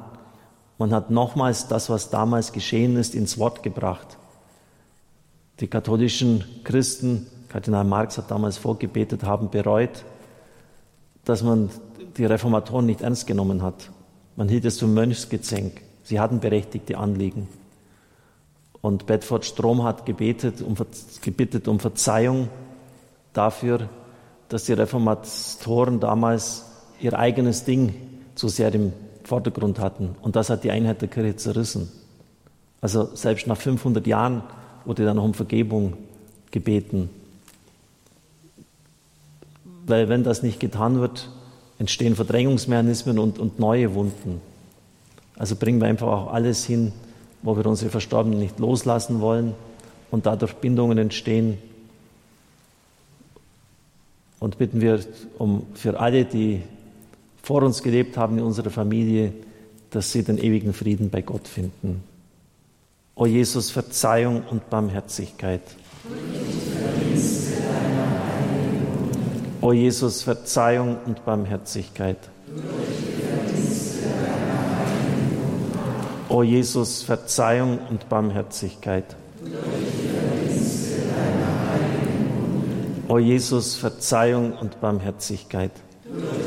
Man 0.78 0.94
hat 0.94 1.10
nochmals 1.10 1.68
das, 1.68 1.90
was 1.90 2.10
damals 2.10 2.52
geschehen 2.52 2.98
ist, 2.98 3.16
ins 3.16 3.38
Wort 3.38 3.64
gebracht. 3.64 4.18
Die 5.60 5.68
katholischen 5.68 6.44
Christen, 6.64 7.28
Kardinal 7.50 7.84
Marx 7.84 8.18
hat 8.18 8.30
damals 8.30 8.58
vorgebetet, 8.58 9.24
haben 9.24 9.50
bereut, 9.50 10.06
dass 11.26 11.42
man 11.42 11.70
die 12.18 12.26
Reformatoren 12.26 12.86
nicht 12.86 13.02
ernst 13.02 13.26
genommen 13.26 13.64
hat. 13.64 13.92
Man 14.36 14.50
hielt 14.50 14.66
es 14.66 14.80
für 14.80 14.88
Mönchsgezänk. 14.88 15.82
Sie 16.04 16.20
hatten 16.20 16.40
berechtigte 16.40 16.98
Anliegen. 16.98 17.48
Und 18.82 19.08
Bedford 19.08 19.46
Strom 19.46 19.84
hat 19.84 20.06
gebetet, 20.06 20.62
um, 20.62 20.76
gebittet 21.22 21.68
um 21.68 21.80
Verzeihung 21.80 22.50
dafür, 23.34 23.90
dass 24.50 24.66
die 24.66 24.74
Reformatoren 24.74 26.00
damals 26.00 26.66
ihr 27.02 27.18
eigenes 27.18 27.66
Ding 27.66 27.96
zu 28.36 28.48
sehr 28.48 28.74
im 28.74 28.94
Vordergrund 29.28 29.80
hatten. 29.80 30.16
Und 30.22 30.38
das 30.38 30.50
hat 30.50 30.64
die 30.64 30.72
Einheit 30.72 31.02
der 31.02 31.10
Kirche 31.10 31.36
zerrissen. 31.36 31.92
Also 32.80 33.14
selbst 33.14 33.46
nach 33.46 33.58
500 33.58 34.08
Jahren 34.08 34.42
wurde 34.86 35.04
dann 35.04 35.18
noch 35.18 35.26
um 35.26 35.34
Vergebung 35.34 35.98
gebeten. 36.50 37.10
Weil 39.86 40.08
wenn 40.08 40.24
das 40.24 40.44
nicht 40.44 40.62
getan 40.62 41.02
wird, 41.02 41.30
entstehen 41.78 42.16
Verdrängungsmechanismen 42.16 43.20
und, 43.20 43.38
und 43.38 43.60
neue 43.60 43.94
Wunden. 43.96 44.42
Also 45.36 45.58
bringen 45.58 45.82
wir 45.82 45.88
einfach 45.88 46.08
auch 46.08 46.34
alles 46.34 46.64
hin, 46.64 46.94
wo 47.42 47.58
wir 47.58 47.66
unsere 47.66 47.92
Verstorbenen 47.92 48.40
nicht 48.40 48.60
loslassen 48.60 49.20
wollen 49.20 49.54
und 50.10 50.26
dadurch 50.26 50.54
Bindungen 50.54 50.98
entstehen. 50.98 51.58
Und 54.40 54.58
bitten 54.58 54.80
wir 54.80 55.02
um 55.38 55.66
für 55.74 56.00
alle, 56.00 56.24
die 56.24 56.62
vor 57.48 57.64
uns 57.64 57.82
gelebt 57.82 58.18
haben 58.18 58.40
in 58.40 58.44
unserer 58.44 58.70
Familie, 58.70 59.32
dass 59.92 60.12
sie 60.12 60.22
den 60.22 60.38
ewigen 60.38 60.74
Frieden 60.74 61.10
bei 61.10 61.22
Gott 61.22 61.48
finden. 61.48 62.04
O 63.16 63.26
Jesus, 63.26 63.72
Verzeihung 63.72 64.44
und 64.52 64.70
Barmherzigkeit. 64.70 65.62
O 69.62 69.72
Jesus, 69.72 70.24
Verzeihung 70.24 70.98
und 71.06 71.24
Barmherzigkeit. 71.24 72.18
O 76.28 76.44
Jesus, 76.44 77.04
Verzeihung 77.04 77.80
und 77.90 78.10
Barmherzigkeit. 78.10 79.16
O 83.08 83.18
Jesus, 83.18 83.76
Verzeihung 83.78 84.52
und 84.52 84.82
Barmherzigkeit. 84.82 85.72
O 86.10 86.18
Jesus. 86.18 86.47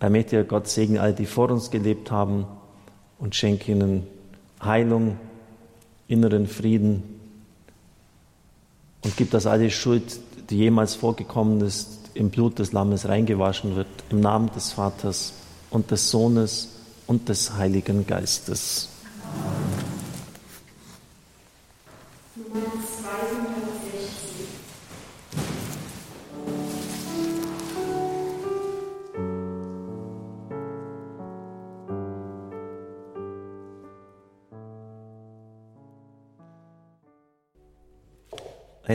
Allmächtiger 0.00 0.44
Gott 0.44 0.68
segne 0.68 1.00
all, 1.00 1.12
die 1.12 1.26
vor 1.26 1.50
uns 1.50 1.70
gelebt 1.70 2.10
haben 2.10 2.46
und 3.18 3.34
schenke 3.34 3.72
ihnen 3.72 4.06
Heilung, 4.62 5.18
inneren 6.06 6.46
Frieden 6.46 7.02
und 9.04 9.16
gib, 9.16 9.30
dass 9.30 9.46
alle 9.46 9.70
Schuld, 9.70 10.20
die 10.50 10.56
jemals 10.56 10.94
vorgekommen 10.94 11.60
ist, 11.60 12.10
im 12.14 12.30
Blut 12.30 12.58
des 12.58 12.72
Lammes 12.72 13.08
reingewaschen 13.08 13.76
wird, 13.76 13.88
im 14.10 14.20
Namen 14.20 14.50
des 14.54 14.72
Vaters 14.72 15.34
und 15.70 15.90
des 15.90 16.10
Sohnes 16.10 16.68
und 17.06 17.28
des 17.28 17.54
Heiligen 17.54 18.06
Geistes. 18.06 18.88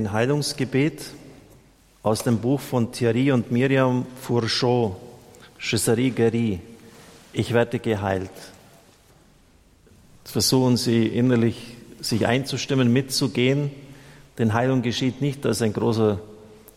Ein 0.04 0.12
Heilungsgebet 0.12 1.02
aus 2.02 2.24
dem 2.24 2.40
Buch 2.40 2.60
von 2.60 2.92
Thierry 2.92 3.32
und 3.32 3.54
Miriam 3.54 4.06
Fourchot, 4.22 4.98
Cheserie 5.58 6.12
Guérie. 6.12 6.60
Ich 7.32 7.54
werde 7.54 7.80
geheilt. 7.80 8.30
Versuchen 10.26 10.76
Sie 10.76 11.08
innerlich 11.08 11.78
sich 12.02 12.28
einzustimmen, 12.28 12.92
mitzugehen. 12.92 13.72
Denn 14.38 14.54
Heilung 14.54 14.82
geschieht 14.82 15.22
nicht, 15.22 15.46
dass 15.46 15.62
ein 15.62 15.72
großer 15.72 16.20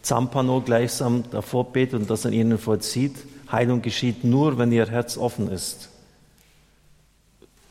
Zampano 0.03 0.61
gleichsam 0.61 1.25
davor 1.33 1.73
betet 1.73 2.03
und 2.03 2.09
das 2.09 2.27
an 2.27 2.33
Ihnen 2.33 2.59
vollzieht. 2.59 3.17
Heilung 3.51 3.83
geschieht 3.83 4.23
nur, 4.23 4.57
wenn 4.57 4.71
Ihr 4.71 4.87
Herz 4.87 5.19
offen 5.19 5.51
ist. 5.51 5.89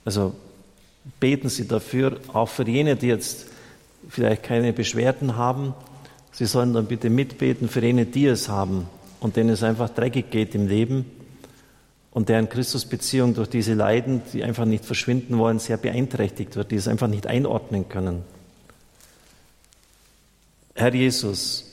Also 0.04 0.36
beten 1.22 1.48
Sie 1.48 1.65
dafür, 1.65 2.20
auch 2.34 2.50
für 2.50 2.68
jene, 2.68 2.98
die 2.98 3.08
jetzt 3.08 3.55
vielleicht 4.10 4.44
keine 4.44 4.74
Beschwerden 4.74 5.36
haben. 5.36 5.74
Sie 6.32 6.46
sollen 6.46 6.74
dann 6.74 6.86
bitte 6.86 7.10
mitbeten 7.10 7.70
für 7.70 7.82
jene, 7.82 8.06
die 8.06 8.26
es 8.26 8.50
haben 8.50 8.88
und 9.20 9.36
denen 9.36 9.50
es 9.50 9.63
einfach 9.63 9.89
dreckig 9.89 10.30
geht 10.32 10.56
im 10.56 10.68
Leben 10.68 11.06
und 12.12 12.30
deren 12.30 12.48
Christusbeziehung 12.48 13.34
durch 13.34 13.50
diese 13.50 13.74
Leiden, 13.74 14.22
die 14.32 14.44
einfach 14.44 14.65
nicht 14.65 14.86
verschwinden 14.86 15.38
wollen, 15.38 15.60
sehr 15.60 15.78
beeinträchtigt 15.78 16.56
wird, 16.56 16.72
die 16.72 16.76
es 16.76 16.88
einfach 16.88 17.08
nicht 17.08 17.28
einordnen 17.28 17.89
können. 17.89 18.24
Herr 20.76 20.94
Jesus, 20.94 21.65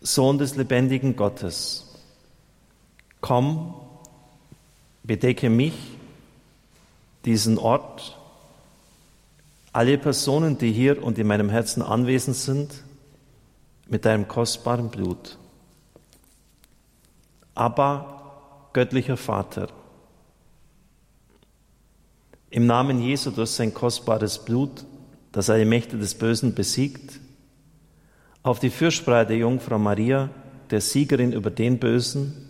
Sohn 0.00 0.38
des 0.38 0.56
lebendigen 0.56 1.16
Gottes, 1.16 1.84
komm, 3.20 3.74
bedecke 5.02 5.50
mich, 5.50 5.74
diesen 7.24 7.58
Ort, 7.58 8.18
alle 9.76 9.98
Personen, 9.98 10.56
die 10.56 10.72
hier 10.72 11.04
und 11.04 11.18
in 11.18 11.26
meinem 11.26 11.50
Herzen 11.50 11.82
anwesend 11.82 12.34
sind, 12.34 12.82
mit 13.88 14.06
deinem 14.06 14.26
kostbaren 14.26 14.88
Blut. 14.88 15.36
Aber 17.54 18.70
göttlicher 18.72 19.18
Vater, 19.18 19.68
im 22.48 22.64
Namen 22.64 23.02
Jesu 23.02 23.30
durch 23.30 23.50
sein 23.50 23.74
kostbares 23.74 24.42
Blut, 24.42 24.86
das 25.30 25.50
alle 25.50 25.66
Mächte 25.66 25.98
des 25.98 26.14
Bösen 26.14 26.54
besiegt, 26.54 27.20
auf 28.42 28.58
die 28.58 28.70
Fürsprache 28.70 29.26
der 29.26 29.36
Jungfrau 29.36 29.78
Maria, 29.78 30.30
der 30.70 30.80
Siegerin 30.80 31.32
über 31.32 31.50
den 31.50 31.78
Bösen, 31.78 32.48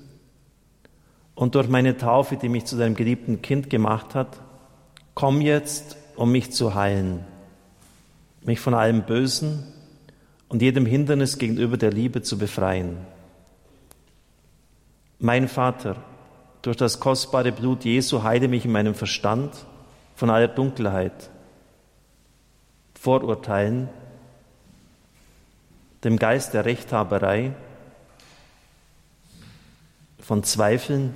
und 1.35 1.57
durch 1.57 1.69
meine 1.69 1.97
Taufe, 1.97 2.37
die 2.37 2.49
mich 2.49 2.67
zu 2.67 2.77
deinem 2.77 2.95
geliebten 2.95 3.43
Kind 3.43 3.69
gemacht 3.69 4.15
hat, 4.15 4.41
komm 5.15 5.41
jetzt 5.41 5.97
um 6.17 6.33
mich 6.33 6.53
zu 6.53 6.75
heilen, 6.75 7.25
mich 8.43 8.61
von 8.61 8.75
allem 8.75 9.03
Bösen 9.03 9.73
und 10.49 10.63
jedem 10.63 10.87
Hindernis 10.87 11.39
gegenüber 11.39 11.77
der 11.77 11.91
Liebe 11.91 12.23
zu 12.23 12.39
befreien. 12.39 12.99
Mein 15.19 15.49
Vater, 15.49 15.97
durch 16.63 16.77
das 16.77 17.01
kostbare 17.01 17.53
Blut 17.53 17.85
Jesu 17.85 18.23
heile 18.23 18.49
mich 18.49 18.65
in 18.65 18.73
meinem 18.73 18.95
Verstand 18.95 19.55
von 20.15 20.31
aller 20.31 20.49
Dunkelheit, 20.49 21.31
Vorurteilen, 22.95 23.89
dem 26.03 26.19
Geist 26.19 26.55
der 26.55 26.65
Rechthaberei, 26.65 27.53
von 30.19 30.43
Zweifeln 30.43 31.15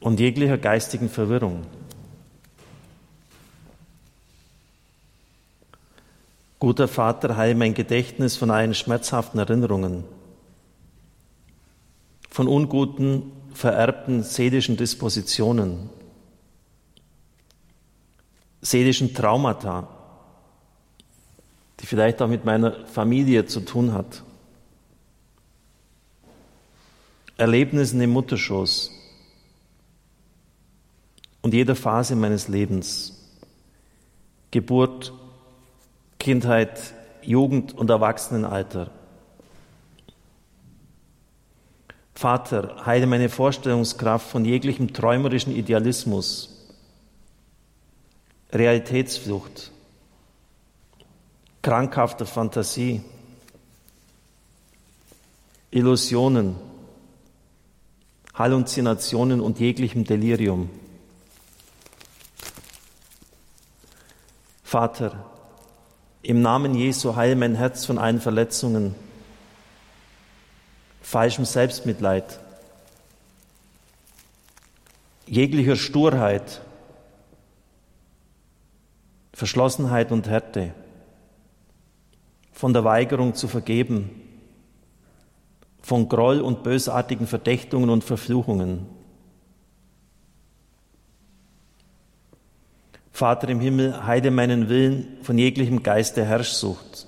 und 0.00 0.20
jeglicher 0.20 0.58
geistigen 0.58 1.08
Verwirrung. 1.08 1.62
Guter 6.64 6.88
Vater, 6.88 7.36
heil 7.36 7.54
mein 7.54 7.74
Gedächtnis 7.74 8.38
von 8.38 8.50
allen 8.50 8.72
schmerzhaften 8.72 9.38
Erinnerungen, 9.38 10.04
von 12.30 12.48
unguten, 12.48 13.32
vererbten 13.52 14.22
seelischen 14.22 14.78
Dispositionen, 14.78 15.90
seelischen 18.62 19.12
Traumata, 19.12 19.88
die 21.80 21.84
vielleicht 21.84 22.22
auch 22.22 22.28
mit 22.28 22.46
meiner 22.46 22.86
Familie 22.86 23.44
zu 23.44 23.60
tun 23.60 23.92
hat, 23.92 24.22
Erlebnissen 27.36 28.00
im 28.00 28.08
Mutterschoß, 28.08 28.90
und 31.42 31.52
jeder 31.52 31.76
Phase 31.76 32.16
meines 32.16 32.48
Lebens. 32.48 33.20
Geburt, 34.50 35.12
Kindheit, 36.24 36.94
Jugend 37.20 37.74
und 37.74 37.90
Erwachsenenalter. 37.90 38.90
Vater, 42.14 42.86
heile 42.86 43.06
meine 43.06 43.28
Vorstellungskraft 43.28 44.30
von 44.30 44.46
jeglichem 44.46 44.94
träumerischen 44.94 45.54
Idealismus, 45.54 46.66
Realitätsflucht, 48.52 49.70
krankhafter 51.60 52.24
Fantasie, 52.24 53.02
Illusionen, 55.70 56.56
Halluzinationen 58.32 59.42
und 59.42 59.60
jeglichem 59.60 60.04
Delirium. 60.04 60.70
Vater, 64.62 65.33
im 66.24 66.40
Namen 66.40 66.74
Jesu 66.74 67.16
heile 67.16 67.36
mein 67.36 67.54
Herz 67.54 67.84
von 67.84 67.98
allen 67.98 68.20
Verletzungen, 68.20 68.94
falschem 71.02 71.44
Selbstmitleid, 71.44 72.40
jeglicher 75.26 75.76
Sturheit, 75.76 76.62
Verschlossenheit 79.34 80.12
und 80.12 80.26
Härte, 80.26 80.72
von 82.52 82.72
der 82.72 82.84
Weigerung 82.84 83.34
zu 83.34 83.46
vergeben, 83.46 84.22
von 85.82 86.08
Groll 86.08 86.40
und 86.40 86.62
bösartigen 86.62 87.26
Verdächtungen 87.26 87.90
und 87.90 88.02
Verfluchungen. 88.02 88.86
Vater 93.14 93.48
im 93.48 93.60
Himmel, 93.60 94.04
heide 94.04 94.32
meinen 94.32 94.68
Willen 94.68 95.18
von 95.22 95.38
jeglichem 95.38 95.84
Geist 95.84 96.16
der 96.16 96.24
Herrschsucht, 96.24 97.06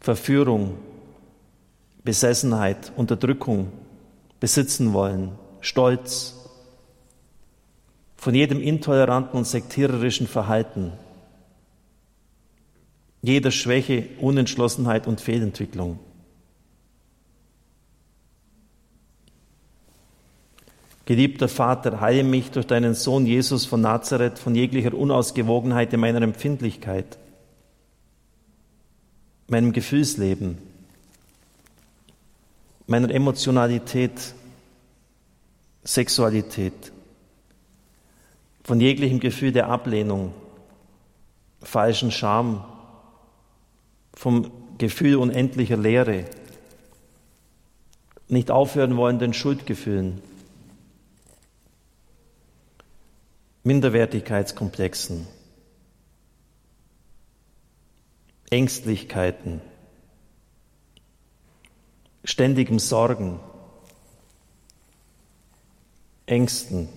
Verführung, 0.00 0.78
Besessenheit, 2.02 2.92
Unterdrückung, 2.96 3.70
besitzen 4.40 4.94
wollen, 4.94 5.32
Stolz, 5.60 6.40
von 8.16 8.34
jedem 8.34 8.62
intoleranten 8.62 9.36
und 9.36 9.46
sektiererischen 9.46 10.26
Verhalten, 10.26 10.94
jeder 13.20 13.50
Schwäche, 13.50 14.08
Unentschlossenheit 14.18 15.06
und 15.06 15.20
Fehlentwicklung. 15.20 15.98
Geliebter 21.04 21.48
Vater, 21.48 22.00
heile 22.00 22.22
mich 22.22 22.52
durch 22.52 22.66
deinen 22.66 22.94
Sohn 22.94 23.26
Jesus 23.26 23.66
von 23.66 23.80
Nazareth 23.80 24.38
von 24.38 24.54
jeglicher 24.54 24.94
Unausgewogenheit 24.94 25.92
in 25.92 26.00
meiner 26.00 26.22
Empfindlichkeit, 26.22 27.18
meinem 29.48 29.72
Gefühlsleben, 29.72 30.58
meiner 32.86 33.10
Emotionalität, 33.10 34.34
Sexualität, 35.82 36.92
von 38.62 38.80
jeglichem 38.80 39.18
Gefühl 39.18 39.50
der 39.50 39.68
Ablehnung, 39.68 40.32
falschen 41.60 42.12
Scham, 42.12 42.64
vom 44.14 44.52
Gefühl 44.78 45.16
unendlicher 45.16 45.76
Leere, 45.76 46.26
nicht 48.28 48.52
aufhören 48.52 48.96
wollenden 48.96 49.34
Schuldgefühlen, 49.34 50.22
Minderwertigkeitskomplexen, 53.64 55.26
Ängstlichkeiten, 58.50 59.60
ständigem 62.24 62.78
Sorgen, 62.78 63.38
Ängsten, 66.26 66.88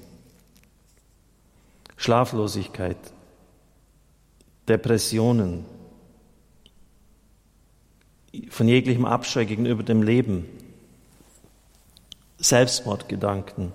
Schlaflosigkeit, 1.97 2.97
Depressionen, 4.67 5.65
von 8.49 8.67
jeglichem 8.67 9.05
Abscheu 9.05 9.45
gegenüber 9.45 9.83
dem 9.83 10.01
Leben, 10.01 10.45
Selbstmordgedanken, 12.37 13.71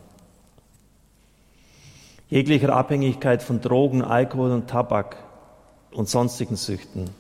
jeglicher 2.31 2.75
Abhängigkeit 2.75 3.43
von 3.43 3.61
Drogen, 3.61 4.03
Alkohol 4.03 4.53
und 4.53 4.71
Tabak 4.71 5.17
und 5.91 6.09
sonstigen 6.09 6.57
Süchten. 6.57 7.11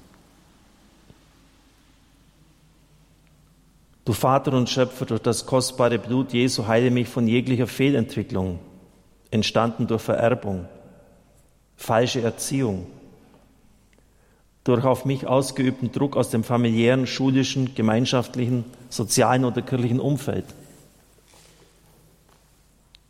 Du 4.05 4.13
Vater 4.13 4.55
und 4.55 4.71
Schöpfer, 4.71 5.05
durch 5.05 5.21
das 5.21 5.47
kostbare 5.47 5.99
Blut 5.99 6.33
Jesu 6.33 6.67
heile 6.67 6.91
mich 6.91 7.09
von 7.09 7.29
jeglicher 7.29 7.67
Fehlentwicklung, 7.67 8.59
entstanden 9.31 9.87
durch 9.87 10.03
Vererbung, 10.03 10.67
falsche 11.77 12.23
Erziehung, 12.23 12.87
durch 14.65 14.85
auf 14.85 15.05
mich 15.05 15.27
ausgeübten 15.27 15.93
Druck 15.93 16.17
aus 16.17 16.31
dem 16.31 16.45
familiären, 16.45 17.07
schulischen, 17.07 17.75
gemeinschaftlichen, 17.75 18.65
sozialen 18.89 19.45
oder 19.45 19.63
kirchlichen 19.63 20.01
Umfeld, 20.01 20.47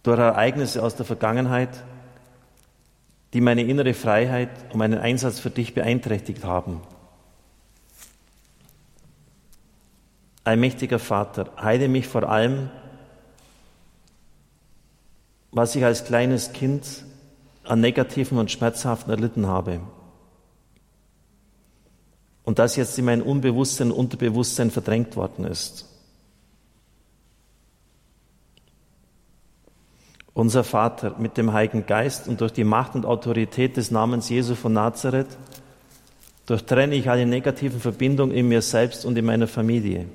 durch 0.02 0.18
Ereignisse 0.18 0.82
aus 0.82 0.96
der 0.96 1.06
Vergangenheit, 1.06 1.84
die 3.32 3.40
meine 3.40 3.62
innere 3.62 3.94
Freiheit 3.94 4.50
und 4.72 4.78
meinen 4.78 4.98
Einsatz 4.98 5.38
für 5.38 5.50
dich 5.50 5.74
beeinträchtigt 5.74 6.44
haben. 6.44 6.80
Allmächtiger 10.42 10.98
Vater, 10.98 11.52
heile 11.60 11.88
mich 11.88 12.08
vor 12.08 12.28
allem, 12.28 12.70
was 15.52 15.74
ich 15.76 15.84
als 15.84 16.04
kleines 16.04 16.52
Kind 16.52 17.04
an 17.64 17.80
negativen 17.80 18.38
und 18.38 18.50
schmerzhaften 18.50 19.10
erlitten 19.10 19.46
habe. 19.46 19.80
Und 22.42 22.58
das 22.58 22.76
jetzt 22.76 22.98
in 22.98 23.04
mein 23.04 23.22
Unbewusstsein, 23.22 23.92
Unterbewusstsein 23.92 24.70
verdrängt 24.70 25.14
worden 25.14 25.44
ist. 25.44 25.89
Unser 30.40 30.64
Vater 30.64 31.16
mit 31.18 31.36
dem 31.36 31.52
Heiligen 31.52 31.84
Geist 31.84 32.26
und 32.26 32.40
durch 32.40 32.54
die 32.54 32.64
Macht 32.64 32.94
und 32.94 33.04
Autorität 33.04 33.76
des 33.76 33.90
Namens 33.90 34.30
Jesu 34.30 34.54
von 34.54 34.72
Nazareth 34.72 35.36
durchtrenne 36.46 36.94
ich 36.94 37.10
alle 37.10 37.26
negativen 37.26 37.78
Verbindungen 37.78 38.34
in 38.34 38.48
mir 38.48 38.62
selbst 38.62 39.04
und 39.04 39.18
in 39.18 39.26
meiner 39.26 39.48
Familie. 39.48 40.06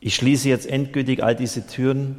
Ich 0.00 0.16
schließe 0.16 0.48
jetzt 0.48 0.66
endgültig 0.66 1.22
all 1.22 1.36
diese 1.36 1.68
Türen, 1.68 2.16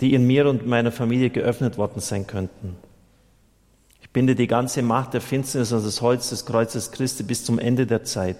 die 0.00 0.14
in 0.14 0.26
mir 0.26 0.48
und 0.48 0.66
meiner 0.66 0.90
Familie 0.90 1.28
geöffnet 1.28 1.76
worden 1.76 2.00
sein 2.00 2.26
könnten. 2.26 2.76
Ich 4.00 4.08
binde 4.08 4.36
die 4.36 4.46
ganze 4.46 4.80
Macht 4.80 5.12
der 5.12 5.20
Finsternis 5.20 5.74
an 5.74 5.84
das 5.84 6.00
Holz 6.00 6.30
des 6.30 6.46
Kreuzes 6.46 6.90
Christi 6.90 7.22
bis 7.22 7.44
zum 7.44 7.58
Ende 7.58 7.86
der 7.86 8.02
Zeit. 8.04 8.38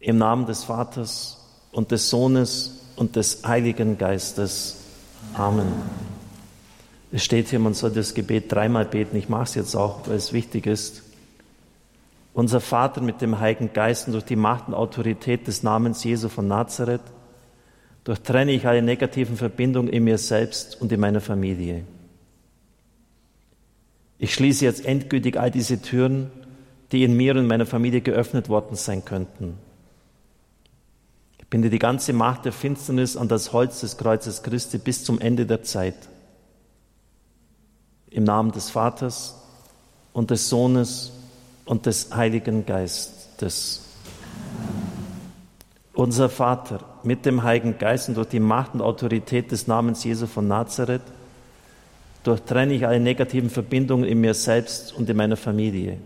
Im 0.00 0.18
Namen 0.18 0.46
des 0.46 0.64
Vaters 0.64 1.46
und 1.70 1.92
des 1.92 2.10
Sohnes 2.10 2.80
und 2.96 3.16
des 3.16 3.42
Heiligen 3.44 3.98
Geistes. 3.98 4.76
Amen. 5.34 5.66
Es 7.12 7.24
steht 7.24 7.48
hier, 7.48 7.58
man 7.58 7.74
soll 7.74 7.92
das 7.92 8.14
Gebet 8.14 8.50
dreimal 8.50 8.84
beten. 8.84 9.16
Ich 9.16 9.28
mache 9.28 9.44
es 9.44 9.54
jetzt 9.54 9.76
auch, 9.76 10.08
weil 10.08 10.16
es 10.16 10.32
wichtig 10.32 10.66
ist. 10.66 11.02
Unser 12.32 12.60
Vater 12.60 13.00
mit 13.00 13.20
dem 13.20 13.38
Heiligen 13.38 13.72
Geist 13.72 14.08
und 14.08 14.14
durch 14.14 14.24
die 14.24 14.34
Macht 14.34 14.66
und 14.66 14.74
Autorität 14.74 15.46
des 15.46 15.62
Namens 15.62 16.02
Jesu 16.02 16.28
von 16.28 16.48
Nazareth 16.48 17.02
durchtrenne 18.02 18.52
ich 18.52 18.66
alle 18.66 18.82
negativen 18.82 19.36
Verbindungen 19.36 19.88
in 19.88 20.04
mir 20.04 20.18
selbst 20.18 20.80
und 20.80 20.90
in 20.90 21.00
meiner 21.00 21.20
Familie. 21.20 21.84
Ich 24.18 24.34
schließe 24.34 24.64
jetzt 24.64 24.84
endgültig 24.84 25.38
all 25.38 25.50
diese 25.50 25.80
Türen, 25.80 26.30
die 26.92 27.04
in 27.04 27.16
mir 27.16 27.36
und 27.36 27.46
meiner 27.46 27.66
Familie 27.66 28.00
geöffnet 28.00 28.48
worden 28.48 28.76
sein 28.76 29.04
könnten. 29.04 29.54
Binde 31.54 31.70
die 31.70 31.78
ganze 31.78 32.12
Macht 32.12 32.46
der 32.46 32.52
Finsternis 32.52 33.16
an 33.16 33.28
das 33.28 33.52
Holz 33.52 33.78
des 33.78 33.96
Kreuzes 33.96 34.42
Christi 34.42 34.76
bis 34.76 35.04
zum 35.04 35.20
Ende 35.20 35.46
der 35.46 35.62
Zeit. 35.62 35.94
Im 38.10 38.24
Namen 38.24 38.50
des 38.50 38.70
Vaters 38.70 39.40
und 40.12 40.32
des 40.32 40.48
Sohnes 40.48 41.12
und 41.64 41.86
des 41.86 42.12
Heiligen 42.12 42.66
Geistes. 42.66 43.82
Unser 45.92 46.28
Vater, 46.28 46.80
mit 47.04 47.24
dem 47.24 47.44
Heiligen 47.44 47.78
Geist 47.78 48.08
und 48.08 48.16
durch 48.16 48.30
die 48.30 48.40
Macht 48.40 48.74
und 48.74 48.80
Autorität 48.80 49.52
des 49.52 49.68
Namens 49.68 50.02
Jesu 50.02 50.26
von 50.26 50.48
Nazareth, 50.48 51.02
durchtrenne 52.24 52.74
ich 52.74 52.84
alle 52.84 52.98
negativen 52.98 53.48
Verbindungen 53.48 54.06
in 54.06 54.20
mir 54.20 54.34
selbst 54.34 54.92
und 54.92 55.08
in 55.08 55.16
meiner 55.16 55.36
Familie. 55.36 55.98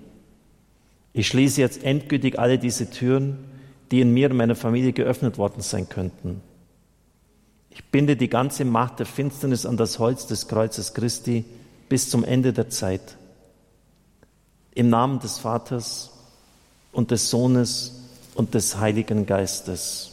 Ich 1.15 1.27
schließe 1.27 1.59
jetzt 1.63 1.85
endgültig 1.85 2.39
alle 2.39 2.59
diese 2.59 2.91
Türen, 2.91 3.49
die 3.91 4.01
in 4.01 4.13
mir 4.13 4.31
und 4.31 4.37
meiner 4.37 4.57
Familie 4.57 4.93
geöffnet 4.93 5.39
worden 5.39 5.63
sein 5.63 5.89
könnten. 5.89 6.43
Ich 7.71 7.85
binde 7.85 8.17
die 8.17 8.29
ganze 8.29 8.65
Macht 8.65 8.99
der 8.99 9.07
Finsternis 9.07 9.65
an 9.65 9.77
das 9.77 9.99
Holz 9.99 10.27
des 10.27 10.49
Kreuzes 10.49 10.95
Christi 10.95 11.45
bis 11.89 12.11
zum 12.11 12.25
Ende 12.25 12.53
der 12.53 12.69
Zeit. 12.71 13.17
Im 14.75 14.91
Namen 14.91 15.21
des 15.21 15.39
Vaters 15.39 16.11
und 16.93 17.11
des 17.11 17.31
Sohnes 17.31 18.03
und 18.35 18.55
des 18.55 18.79
Heiligen 18.79 19.27
Geistes. 19.27 20.13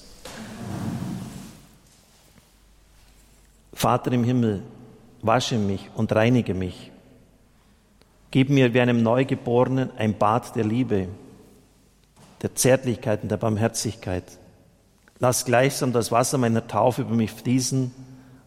Vater 3.73 4.11
im 4.13 4.23
Himmel, 4.23 4.63
wasche 5.21 5.57
mich 5.57 5.89
und 5.95 6.13
reinige 6.13 6.53
mich. 6.53 6.91
Gib 8.32 8.49
mir 8.49 8.73
wie 8.73 8.82
einem 8.82 9.03
Neugeborenen 9.03 9.91
ein 9.97 10.17
Bad 10.17 10.55
der 10.55 10.63
Liebe, 10.63 11.07
der 12.41 12.55
Zärtlichkeit 12.55 13.23
und 13.23 13.29
der 13.29 13.38
Barmherzigkeit. 13.38 14.23
Lass 15.19 15.45
gleichsam 15.45 15.93
das 15.93 16.11
Wasser 16.11 16.38
meiner 16.38 16.67
Taufe 16.67 17.03
über 17.03 17.15
mich 17.15 17.31
fließen, 17.31 17.91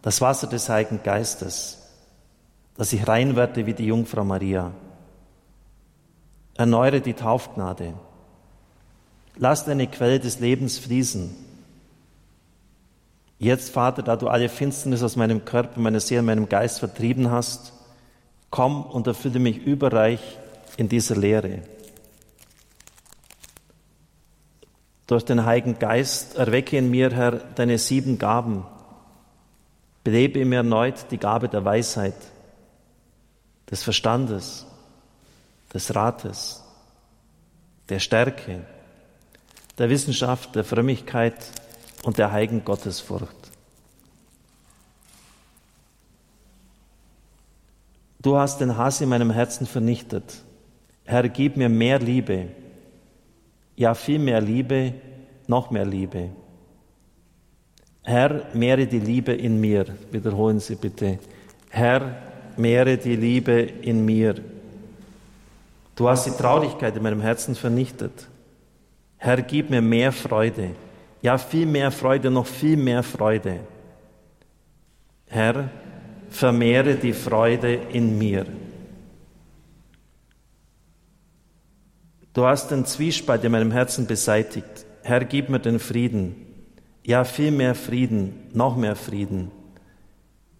das 0.02 0.20
Wasser 0.20 0.46
des 0.46 0.68
Heiligen 0.68 1.02
Geistes, 1.02 1.78
dass 2.76 2.92
ich 2.92 3.08
rein 3.08 3.36
werde 3.36 3.66
wie 3.66 3.74
die 3.74 3.86
Jungfrau 3.86 4.24
Maria. 4.24 4.72
Erneuere 6.56 7.00
die 7.00 7.14
Taufgnade. 7.14 7.94
Lass 9.36 9.64
deine 9.64 9.86
Quelle 9.86 10.20
des 10.20 10.40
Lebens 10.40 10.78
fließen. 10.78 11.34
Jetzt, 13.38 13.70
Vater, 13.70 14.02
da 14.02 14.16
du 14.16 14.28
alle 14.28 14.48
Finsternis 14.48 15.02
aus 15.02 15.14
meinem 15.14 15.44
Körper, 15.44 15.80
meiner 15.80 16.00
Seele, 16.00 16.22
meinem 16.22 16.48
Geist 16.48 16.80
vertrieben 16.80 17.30
hast, 17.30 17.72
komm 18.50 18.82
und 18.82 19.06
erfülle 19.06 19.38
mich 19.38 19.58
überreich 19.58 20.20
in 20.76 20.88
dieser 20.88 21.14
Lehre. 21.14 21.62
Durch 25.08 25.24
den 25.24 25.46
Heiligen 25.46 25.78
Geist 25.78 26.36
erwecke 26.36 26.76
in 26.76 26.90
mir, 26.90 27.10
Herr, 27.10 27.32
deine 27.32 27.78
sieben 27.78 28.18
Gaben. 28.18 28.66
Belebe 30.04 30.40
in 30.40 30.50
mir 30.50 30.56
erneut 30.56 31.10
die 31.10 31.16
Gabe 31.16 31.48
der 31.48 31.64
Weisheit, 31.64 32.14
des 33.70 33.82
Verstandes, 33.82 34.66
des 35.72 35.94
Rates, 35.94 36.62
der 37.88 38.00
Stärke, 38.00 38.66
der 39.78 39.88
Wissenschaft, 39.88 40.54
der 40.54 40.64
Frömmigkeit 40.64 41.36
und 42.02 42.18
der 42.18 42.30
heiligen 42.30 42.62
Gottesfurcht. 42.62 43.50
Du 48.20 48.36
hast 48.36 48.60
den 48.60 48.76
Hass 48.76 49.00
in 49.00 49.08
meinem 49.08 49.30
Herzen 49.30 49.66
vernichtet. 49.66 50.42
Herr, 51.04 51.26
gib 51.30 51.56
mir 51.56 51.70
mehr 51.70 51.98
Liebe, 51.98 52.48
ja 53.78 53.94
viel 53.94 54.18
mehr 54.18 54.40
Liebe, 54.40 54.92
noch 55.46 55.70
mehr 55.70 55.86
Liebe. 55.86 56.30
Herr, 58.02 58.46
mehre 58.52 58.86
die 58.86 58.98
Liebe 58.98 59.32
in 59.32 59.60
mir. 59.60 59.86
Wiederholen 60.10 60.58
Sie 60.58 60.74
bitte. 60.74 61.18
Herr, 61.70 62.16
mehre 62.56 62.96
die 62.96 63.14
Liebe 63.14 63.60
in 63.60 64.04
mir. 64.04 64.34
Du 65.94 66.08
hast 66.08 66.26
die 66.26 66.30
Traurigkeit 66.30 66.96
in 66.96 67.02
meinem 67.02 67.20
Herzen 67.20 67.54
vernichtet. 67.54 68.28
Herr, 69.16 69.42
gib 69.42 69.70
mir 69.70 69.82
mehr 69.82 70.10
Freude. 70.10 70.70
Ja, 71.22 71.38
viel 71.38 71.66
mehr 71.66 71.90
Freude, 71.92 72.30
noch 72.30 72.46
viel 72.46 72.76
mehr 72.76 73.02
Freude. 73.04 73.60
Herr, 75.28 75.68
vermehre 76.30 76.96
die 76.96 77.12
Freude 77.12 77.74
in 77.92 78.18
mir. 78.18 78.44
Du 82.38 82.46
hast 82.46 82.70
den 82.70 82.84
Zwiespalt 82.84 83.42
in 83.42 83.50
meinem 83.50 83.72
Herzen 83.72 84.06
beseitigt. 84.06 84.86
Herr, 85.02 85.24
gib 85.24 85.48
mir 85.48 85.58
den 85.58 85.80
Frieden. 85.80 86.36
Ja, 87.02 87.24
viel 87.24 87.50
mehr 87.50 87.74
Frieden, 87.74 88.32
noch 88.52 88.76
mehr 88.76 88.94
Frieden. 88.94 89.50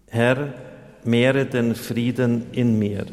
Herr, 0.09 0.53
mehre 1.05 1.45
den 1.45 1.75
Frieden 1.75 2.51
in 2.51 2.77
mir. 2.77 3.05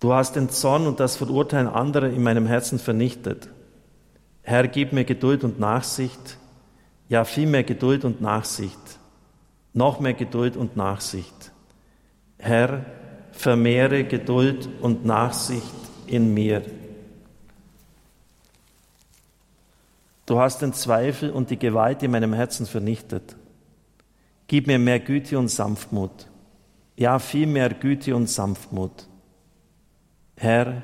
Du 0.00 0.14
hast 0.14 0.36
den 0.36 0.48
Zorn 0.48 0.86
und 0.86 1.00
das 1.00 1.16
Verurteilen 1.16 1.68
anderer 1.68 2.08
in 2.08 2.22
meinem 2.22 2.46
Herzen 2.46 2.78
vernichtet. 2.78 3.50
Herr, 4.40 4.66
gib 4.68 4.94
mir 4.94 5.04
Geduld 5.04 5.44
und 5.44 5.60
Nachsicht, 5.60 6.38
ja 7.10 7.26
viel 7.26 7.46
mehr 7.46 7.64
Geduld 7.64 8.06
und 8.06 8.22
Nachsicht, 8.22 8.98
noch 9.74 10.00
mehr 10.00 10.14
Geduld 10.14 10.56
und 10.56 10.78
Nachsicht. 10.78 11.52
Herr, 12.38 12.86
vermehre 13.36 14.04
Geduld 14.04 14.68
und 14.80 15.04
Nachsicht 15.04 15.74
in 16.06 16.32
mir. 16.32 16.62
Du 20.26 20.38
hast 20.38 20.62
den 20.62 20.72
Zweifel 20.72 21.30
und 21.30 21.50
die 21.50 21.58
Gewalt 21.58 22.02
in 22.02 22.10
meinem 22.10 22.32
Herzen 22.32 22.66
vernichtet. 22.66 23.36
Gib 24.46 24.66
mir 24.66 24.78
mehr 24.78 25.00
Güte 25.00 25.38
und 25.38 25.48
Sanftmut. 25.48 26.28
Ja, 26.96 27.18
viel 27.18 27.46
mehr 27.46 27.70
Güte 27.70 28.14
und 28.14 28.28
Sanftmut. 28.30 29.06
Herr, 30.36 30.82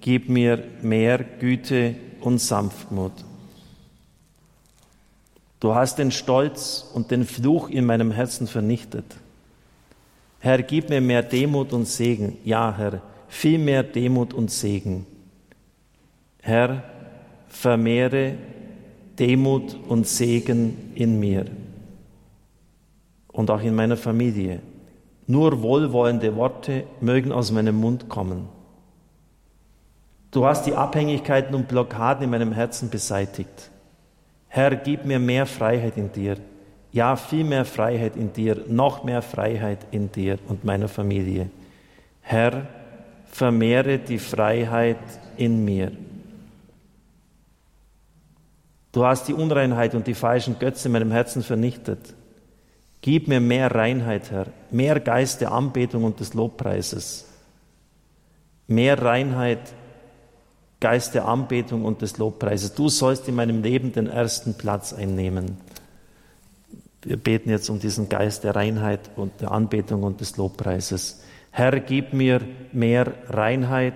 gib 0.00 0.28
mir 0.28 0.64
mehr 0.82 1.18
Güte 1.18 1.96
und 2.20 2.38
Sanftmut. 2.38 3.12
Du 5.60 5.74
hast 5.74 5.98
den 5.98 6.10
Stolz 6.10 6.90
und 6.94 7.10
den 7.10 7.26
Fluch 7.26 7.68
in 7.68 7.84
meinem 7.84 8.10
Herzen 8.10 8.46
vernichtet. 8.46 9.04
Herr, 10.40 10.62
gib 10.62 10.88
mir 10.88 11.00
mehr 11.00 11.22
Demut 11.22 11.72
und 11.72 11.86
Segen. 11.86 12.38
Ja, 12.44 12.74
Herr, 12.76 13.02
viel 13.28 13.58
mehr 13.58 13.82
Demut 13.82 14.34
und 14.34 14.50
Segen. 14.50 15.06
Herr, 16.40 16.82
vermehre 17.48 18.34
Demut 19.18 19.76
und 19.86 20.06
Segen 20.06 20.92
in 20.94 21.20
mir 21.20 21.44
und 23.28 23.50
auch 23.50 23.60
in 23.60 23.74
meiner 23.74 23.98
Familie. 23.98 24.60
Nur 25.26 25.62
wohlwollende 25.62 26.34
Worte 26.34 26.84
mögen 27.00 27.32
aus 27.32 27.52
meinem 27.52 27.76
Mund 27.76 28.08
kommen. 28.08 28.48
Du 30.30 30.46
hast 30.46 30.64
die 30.64 30.74
Abhängigkeiten 30.74 31.54
und 31.54 31.68
Blockaden 31.68 32.24
in 32.24 32.30
meinem 32.30 32.52
Herzen 32.52 32.88
beseitigt. 32.88 33.70
Herr, 34.48 34.74
gib 34.74 35.04
mir 35.04 35.18
mehr 35.18 35.44
Freiheit 35.44 35.96
in 35.96 36.10
dir. 36.10 36.36
Ja, 36.92 37.16
viel 37.16 37.44
mehr 37.44 37.64
Freiheit 37.64 38.16
in 38.16 38.32
dir, 38.32 38.64
noch 38.68 39.04
mehr 39.04 39.22
Freiheit 39.22 39.78
in 39.90 40.10
dir 40.10 40.38
und 40.48 40.64
meiner 40.64 40.88
Familie. 40.88 41.50
Herr, 42.20 42.66
vermehre 43.26 43.98
die 43.98 44.18
Freiheit 44.18 44.98
in 45.36 45.64
mir. 45.64 45.92
Du 48.92 49.04
hast 49.04 49.28
die 49.28 49.34
Unreinheit 49.34 49.94
und 49.94 50.06
die 50.06 50.14
falschen 50.14 50.58
Götze 50.58 50.88
in 50.88 50.92
meinem 50.92 51.12
Herzen 51.12 51.42
vernichtet. 51.42 52.14
Gib 53.02 53.28
mir 53.28 53.40
mehr 53.40 53.74
Reinheit, 53.74 54.30
Herr, 54.30 54.46
mehr 54.70 54.98
Geist 55.00 55.40
der 55.40 55.52
Anbetung 55.52 56.04
und 56.04 56.20
des 56.20 56.34
Lobpreises, 56.34 57.26
mehr 58.66 59.00
Reinheit, 59.00 59.60
Geist 60.80 61.14
der 61.14 61.26
Anbetung 61.26 61.84
und 61.84 62.02
des 62.02 62.18
Lobpreises. 62.18 62.74
Du 62.74 62.88
sollst 62.88 63.28
in 63.28 63.34
meinem 63.36 63.62
Leben 63.62 63.92
den 63.92 64.06
ersten 64.06 64.54
Platz 64.54 64.92
einnehmen. 64.92 65.58
Wir 67.02 67.16
beten 67.16 67.50
jetzt 67.50 67.70
um 67.70 67.78
diesen 67.78 68.08
Geist 68.08 68.44
der 68.44 68.56
Reinheit 68.56 69.10
und 69.16 69.40
der 69.40 69.52
Anbetung 69.52 70.02
und 70.02 70.20
des 70.20 70.36
Lobpreises. 70.36 71.22
Herr, 71.50 71.80
gib 71.80 72.12
mir 72.12 72.40
mehr 72.72 73.12
Reinheit, 73.28 73.94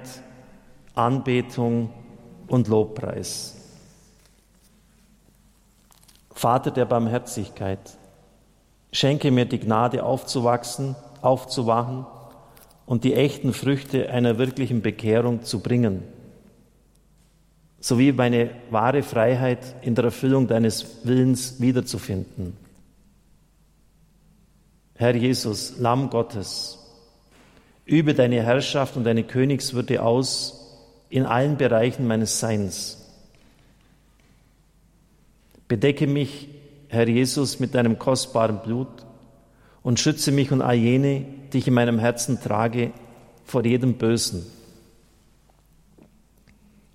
Anbetung 0.95 1.91
und 2.49 2.69
Lobpreis. 2.69 3.57
Vater 6.31 6.71
der 6.71 6.85
Barmherzigkeit, 6.87 7.97
Schenke 8.95 9.33
mir 9.33 9.45
die 9.45 9.59
Gnade 9.59 10.05
aufzuwachsen, 10.05 10.95
aufzuwachen 11.21 12.07
und 12.87 13.03
die 13.03 13.15
echten 13.15 13.53
Früchte 13.53 14.09
einer 14.09 14.39
wirklichen 14.39 14.83
Bekehrung 14.83 15.43
zu 15.43 15.59
bringen, 15.59 16.05
sowie 17.81 18.13
meine 18.13 18.51
wahre 18.71 19.03
Freiheit 19.03 19.75
in 19.83 19.97
der 19.97 20.05
Erfüllung 20.05 20.47
deines 20.47 21.05
Willens 21.05 21.61
wiederzufinden. 21.61 22.64
Herr 24.97 25.15
Jesus, 25.15 25.75
Lamm 25.79 26.11
Gottes, 26.11 26.79
übe 27.85 28.15
deine 28.15 28.43
Herrschaft 28.43 28.97
und 28.97 29.05
deine 29.05 29.25
Königswürde 29.25 30.03
aus 30.03 30.79
in 31.11 31.27
allen 31.27 31.57
Bereichen 31.57 32.07
meines 32.07 32.41
Seins. 32.41 33.01
Bedecke 35.69 36.07
mich 36.07 36.49
Herr 36.89 37.09
Jesus, 37.09 37.59
mit 37.59 37.75
deinem 37.75 37.99
kostbaren 37.99 38.61
Blut 38.61 38.89
und 39.83 39.99
schütze 39.99 40.31
mich 40.31 40.53
und 40.53 40.63
all 40.63 40.77
jene, 40.77 41.27
die 41.53 41.59
ich 41.59 41.67
in 41.67 41.75
meinem 41.75 41.99
Herzen 41.99 42.41
trage, 42.41 42.93
vor 43.45 43.65
jedem 43.65 43.95
Bösen. 43.95 44.47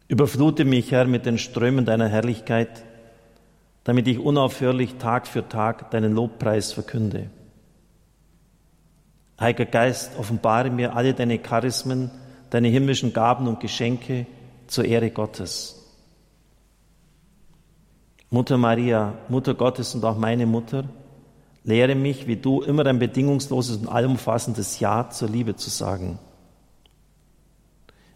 Überflute 0.08 0.64
mich, 0.64 0.92
Herr, 0.92 1.06
mit 1.06 1.26
den 1.26 1.38
Strömen 1.38 1.86
deiner 1.86 2.08
Herrlichkeit, 2.08 2.84
damit 3.84 4.08
ich 4.08 4.20
unaufhörlich 4.20 4.96
Tag 4.96 5.28
für 5.28 5.48
Tag 5.48 5.92
deinen 5.92 6.14
Lobpreis 6.14 6.72
verkünde. 6.72 7.30
Heiliger 9.40 9.66
Geist, 9.66 10.12
offenbare 10.18 10.70
mir 10.70 10.96
alle 10.96 11.14
deine 11.14 11.40
Charismen, 11.40 12.12
deine 12.50 12.68
himmlischen 12.68 13.14
Gaben 13.14 13.48
und 13.48 13.60
Geschenke 13.60 14.26
zur 14.68 14.86
Ehre 14.86 15.12
Gottes. 15.12 15.76
Mutter 18.30 18.58
Maria, 18.58 19.14
Mutter 19.30 19.54
Gottes 19.54 19.96
und 19.96 20.04
auch 20.04 20.18
meine 20.18 20.46
Mutter, 20.46 20.84
lehre 21.64 21.96
mich, 21.96 22.28
wie 22.28 22.36
du, 22.36 22.62
immer 22.62 22.86
ein 22.86 23.00
bedingungsloses 23.00 23.78
und 23.78 23.88
allumfassendes 23.88 24.80
Ja 24.80 25.10
zur 25.10 25.30
Liebe 25.30 25.56
zu 25.56 25.70
sagen. 25.70 26.20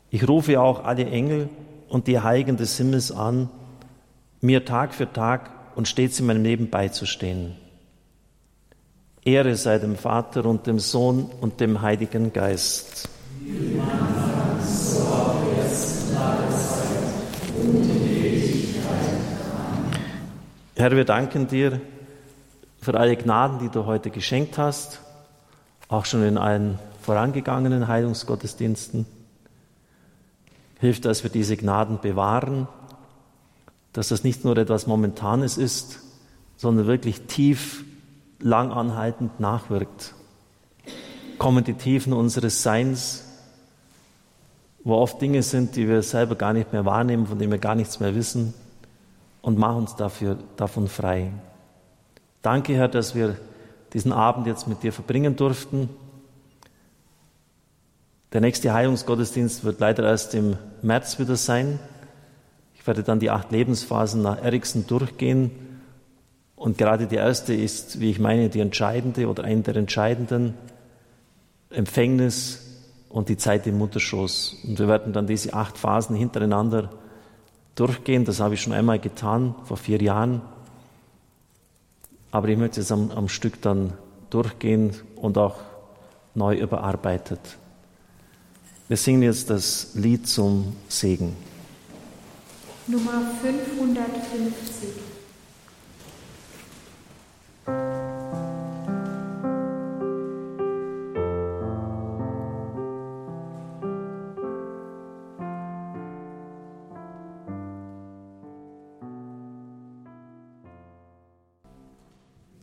Ich 0.10 0.28
rufe 0.28 0.62
auch 0.62 0.84
alle 0.84 1.10
Engel 1.10 1.50
und 1.90 2.08
die 2.08 2.20
Heiligen 2.20 2.58
des 2.58 2.78
Himmels 2.78 3.12
an, 3.12 3.50
mir 4.42 4.66
Tag 4.66 4.94
für 4.94 5.12
Tag 5.12 5.50
und 5.76 5.88
stets 5.88 6.20
in 6.20 6.28
meinem 6.28 6.44
Leben 6.44 6.70
beizustehen. 6.70 7.56
Ehre 9.26 9.56
sei 9.56 9.80
dem 9.80 9.96
Vater 9.96 10.46
und 10.46 10.68
dem 10.68 10.80
Sohn 10.80 11.30
und 11.40 11.62
dem 11.62 11.82
Heiligen 11.82 12.34
Geist. 12.34 13.08
Herr, 20.76 20.92
wir 20.92 21.06
danken 21.06 21.48
dir 21.48 21.80
für 22.82 23.00
alle 23.00 23.16
Gnaden, 23.16 23.60
die 23.60 23.70
du 23.70 23.86
heute 23.86 24.10
geschenkt 24.10 24.58
hast, 24.58 25.00
auch 25.88 26.04
schon 26.04 26.24
in 26.24 26.38
allen 26.38 26.78
vorangegangenen 27.02 27.88
Heilungsgottesdiensten. 27.88 29.06
Hilf, 30.82 31.00
dass 31.00 31.24
wir 31.24 31.30
diese 31.30 31.56
Gnaden 31.56 32.00
bewahren, 32.02 32.68
dass 33.94 34.10
das 34.10 34.26
nicht 34.26 34.44
nur 34.44 34.58
etwas 34.58 34.86
Momentanes 34.86 35.58
ist, 35.58 36.00
sondern 36.58 36.88
wirklich 36.88 37.22
tief, 37.22 37.86
lang 38.44 38.72
anhaltend 38.72 39.40
nachwirkt. 39.40 40.14
Kommen 41.38 41.64
die 41.64 41.74
Tiefen 41.74 42.14
unseres 42.14 42.62
Seins, 42.62 43.24
wo 44.84 44.96
oft 44.96 45.22
Dinge 45.22 45.42
sind, 45.44 45.76
die 45.76 45.88
wir 45.88 46.02
selber 46.04 46.36
gar 46.36 46.54
nicht 46.54 46.74
mehr 46.74 46.86
wahrnehmen, 46.86 47.26
von 47.26 47.40
denen 47.40 47.52
wir 47.52 47.60
gar 47.60 47.76
nichts 47.76 48.00
mehr 48.00 48.14
wissen, 48.16 48.54
und 49.42 49.58
mach 49.58 49.76
uns 49.76 49.96
dafür, 49.96 50.38
davon 50.56 50.88
frei. 50.88 51.32
Danke, 52.42 52.74
Herr, 52.74 52.88
dass 52.88 53.16
wir 53.16 53.38
diesen 53.94 54.14
Abend 54.14 54.48
jetzt 54.48 54.68
mit 54.68 54.84
dir 54.84 54.94
verbringen 54.94 55.36
durften. 55.36 55.90
Der 58.32 58.42
nächste 58.42 58.74
Heilungsgottesdienst 58.74 59.64
wird 59.64 59.80
leider 59.80 60.04
erst 60.04 60.34
im 60.34 60.58
März 60.82 61.20
wieder 61.20 61.36
sein. 61.36 61.80
Ich 62.74 62.88
werde 62.88 63.04
dann 63.04 63.20
die 63.20 63.30
acht 63.30 63.52
Lebensphasen 63.52 64.22
nach 64.22 64.42
Eriksen 64.42 64.88
durchgehen. 64.88 65.52
Und 66.64 66.78
gerade 66.78 67.08
die 67.08 67.18
erste 67.18 67.54
ist, 67.54 68.00
wie 68.00 68.10
ich 68.10 68.20
meine, 68.20 68.48
die 68.48 68.62
entscheidende 68.62 69.28
oder 69.28 69.44
eine 69.44 69.64
der 69.64 69.76
entscheidenden 69.76 70.54
Empfängnis 71.70 72.62
und 73.10 73.28
die 73.28 73.36
Zeit 73.36 73.68
im 73.68 73.78
Mutterschoß. 73.78 74.62
Und 74.64 74.80
wir 74.80 74.88
werden 74.88 75.12
dann 75.12 75.28
diese 75.28 75.54
acht 75.54 75.78
Phasen 75.78 76.16
hintereinander 76.16 76.90
durchgehen. 77.76 78.24
Das 78.24 78.40
habe 78.40 78.54
ich 78.54 78.62
schon 78.62 78.72
einmal 78.72 78.98
getan, 78.98 79.56
vor 79.66 79.76
vier 79.76 80.02
Jahren. 80.02 80.42
Aber 82.32 82.48
ich 82.48 82.58
möchte 82.58 82.80
es 82.80 82.94
am, 82.94 83.12
am 83.12 83.28
Stück 83.28 83.62
dann 83.62 83.92
durchgehen 84.30 84.96
und 85.18 85.38
auch 85.38 85.58
neu 86.34 86.56
überarbeitet. 86.56 87.42
Wir 88.88 88.96
singen 88.96 89.24
jetzt 89.24 89.50
das 89.50 89.96
Lied 89.96 90.28
zum 90.30 90.78
Segen. 90.88 91.36
Nummer 92.88 93.22
550. 93.42 95.13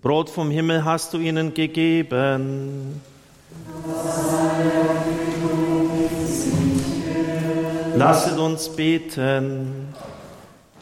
Brot 0.03 0.30
vom 0.30 0.51
Himmel 0.51 0.84
hast 0.84 1.12
du 1.12 1.18
ihnen 1.18 1.55
gegeben. 1.55 3.01
Lasset 7.94 8.38
uns 8.38 8.68
beten. 8.68 9.94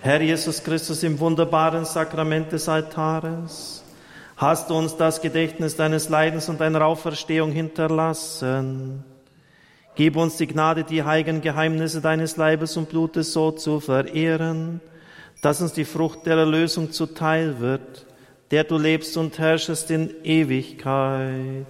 Herr 0.01 0.23
Jesus 0.23 0.62
Christus, 0.62 1.03
im 1.03 1.19
wunderbaren 1.19 1.85
Sakrament 1.85 2.53
des 2.53 2.69
Altares, 2.69 3.83
hast 4.39 4.70
du 4.70 4.74
uns 4.74 4.97
das 4.97 5.20
Gedächtnis 5.20 5.76
deines 5.76 6.09
Leidens 6.09 6.49
und 6.49 6.61
deiner 6.61 6.86
Auferstehung 6.86 7.51
hinterlassen. 7.51 9.05
Gib 9.97 10.16
uns 10.16 10.36
die 10.36 10.47
Gnade, 10.47 10.84
die 10.84 11.03
heiligen 11.03 11.41
Geheimnisse 11.41 12.01
deines 12.01 12.36
Leibes 12.36 12.76
und 12.76 12.89
Blutes 12.89 13.32
so 13.32 13.51
zu 13.51 13.80
verehren, 13.80 14.80
dass 15.43 15.61
uns 15.61 15.72
die 15.72 15.84
Frucht 15.84 16.24
der 16.24 16.36
Erlösung 16.36 16.93
zuteil 16.93 17.59
wird, 17.59 18.07
der 18.53 18.62
du 18.62 18.78
lebst 18.78 19.16
und 19.16 19.36
herrschest 19.39 19.91
in 19.91 20.11
Ewigkeit. 20.22 21.66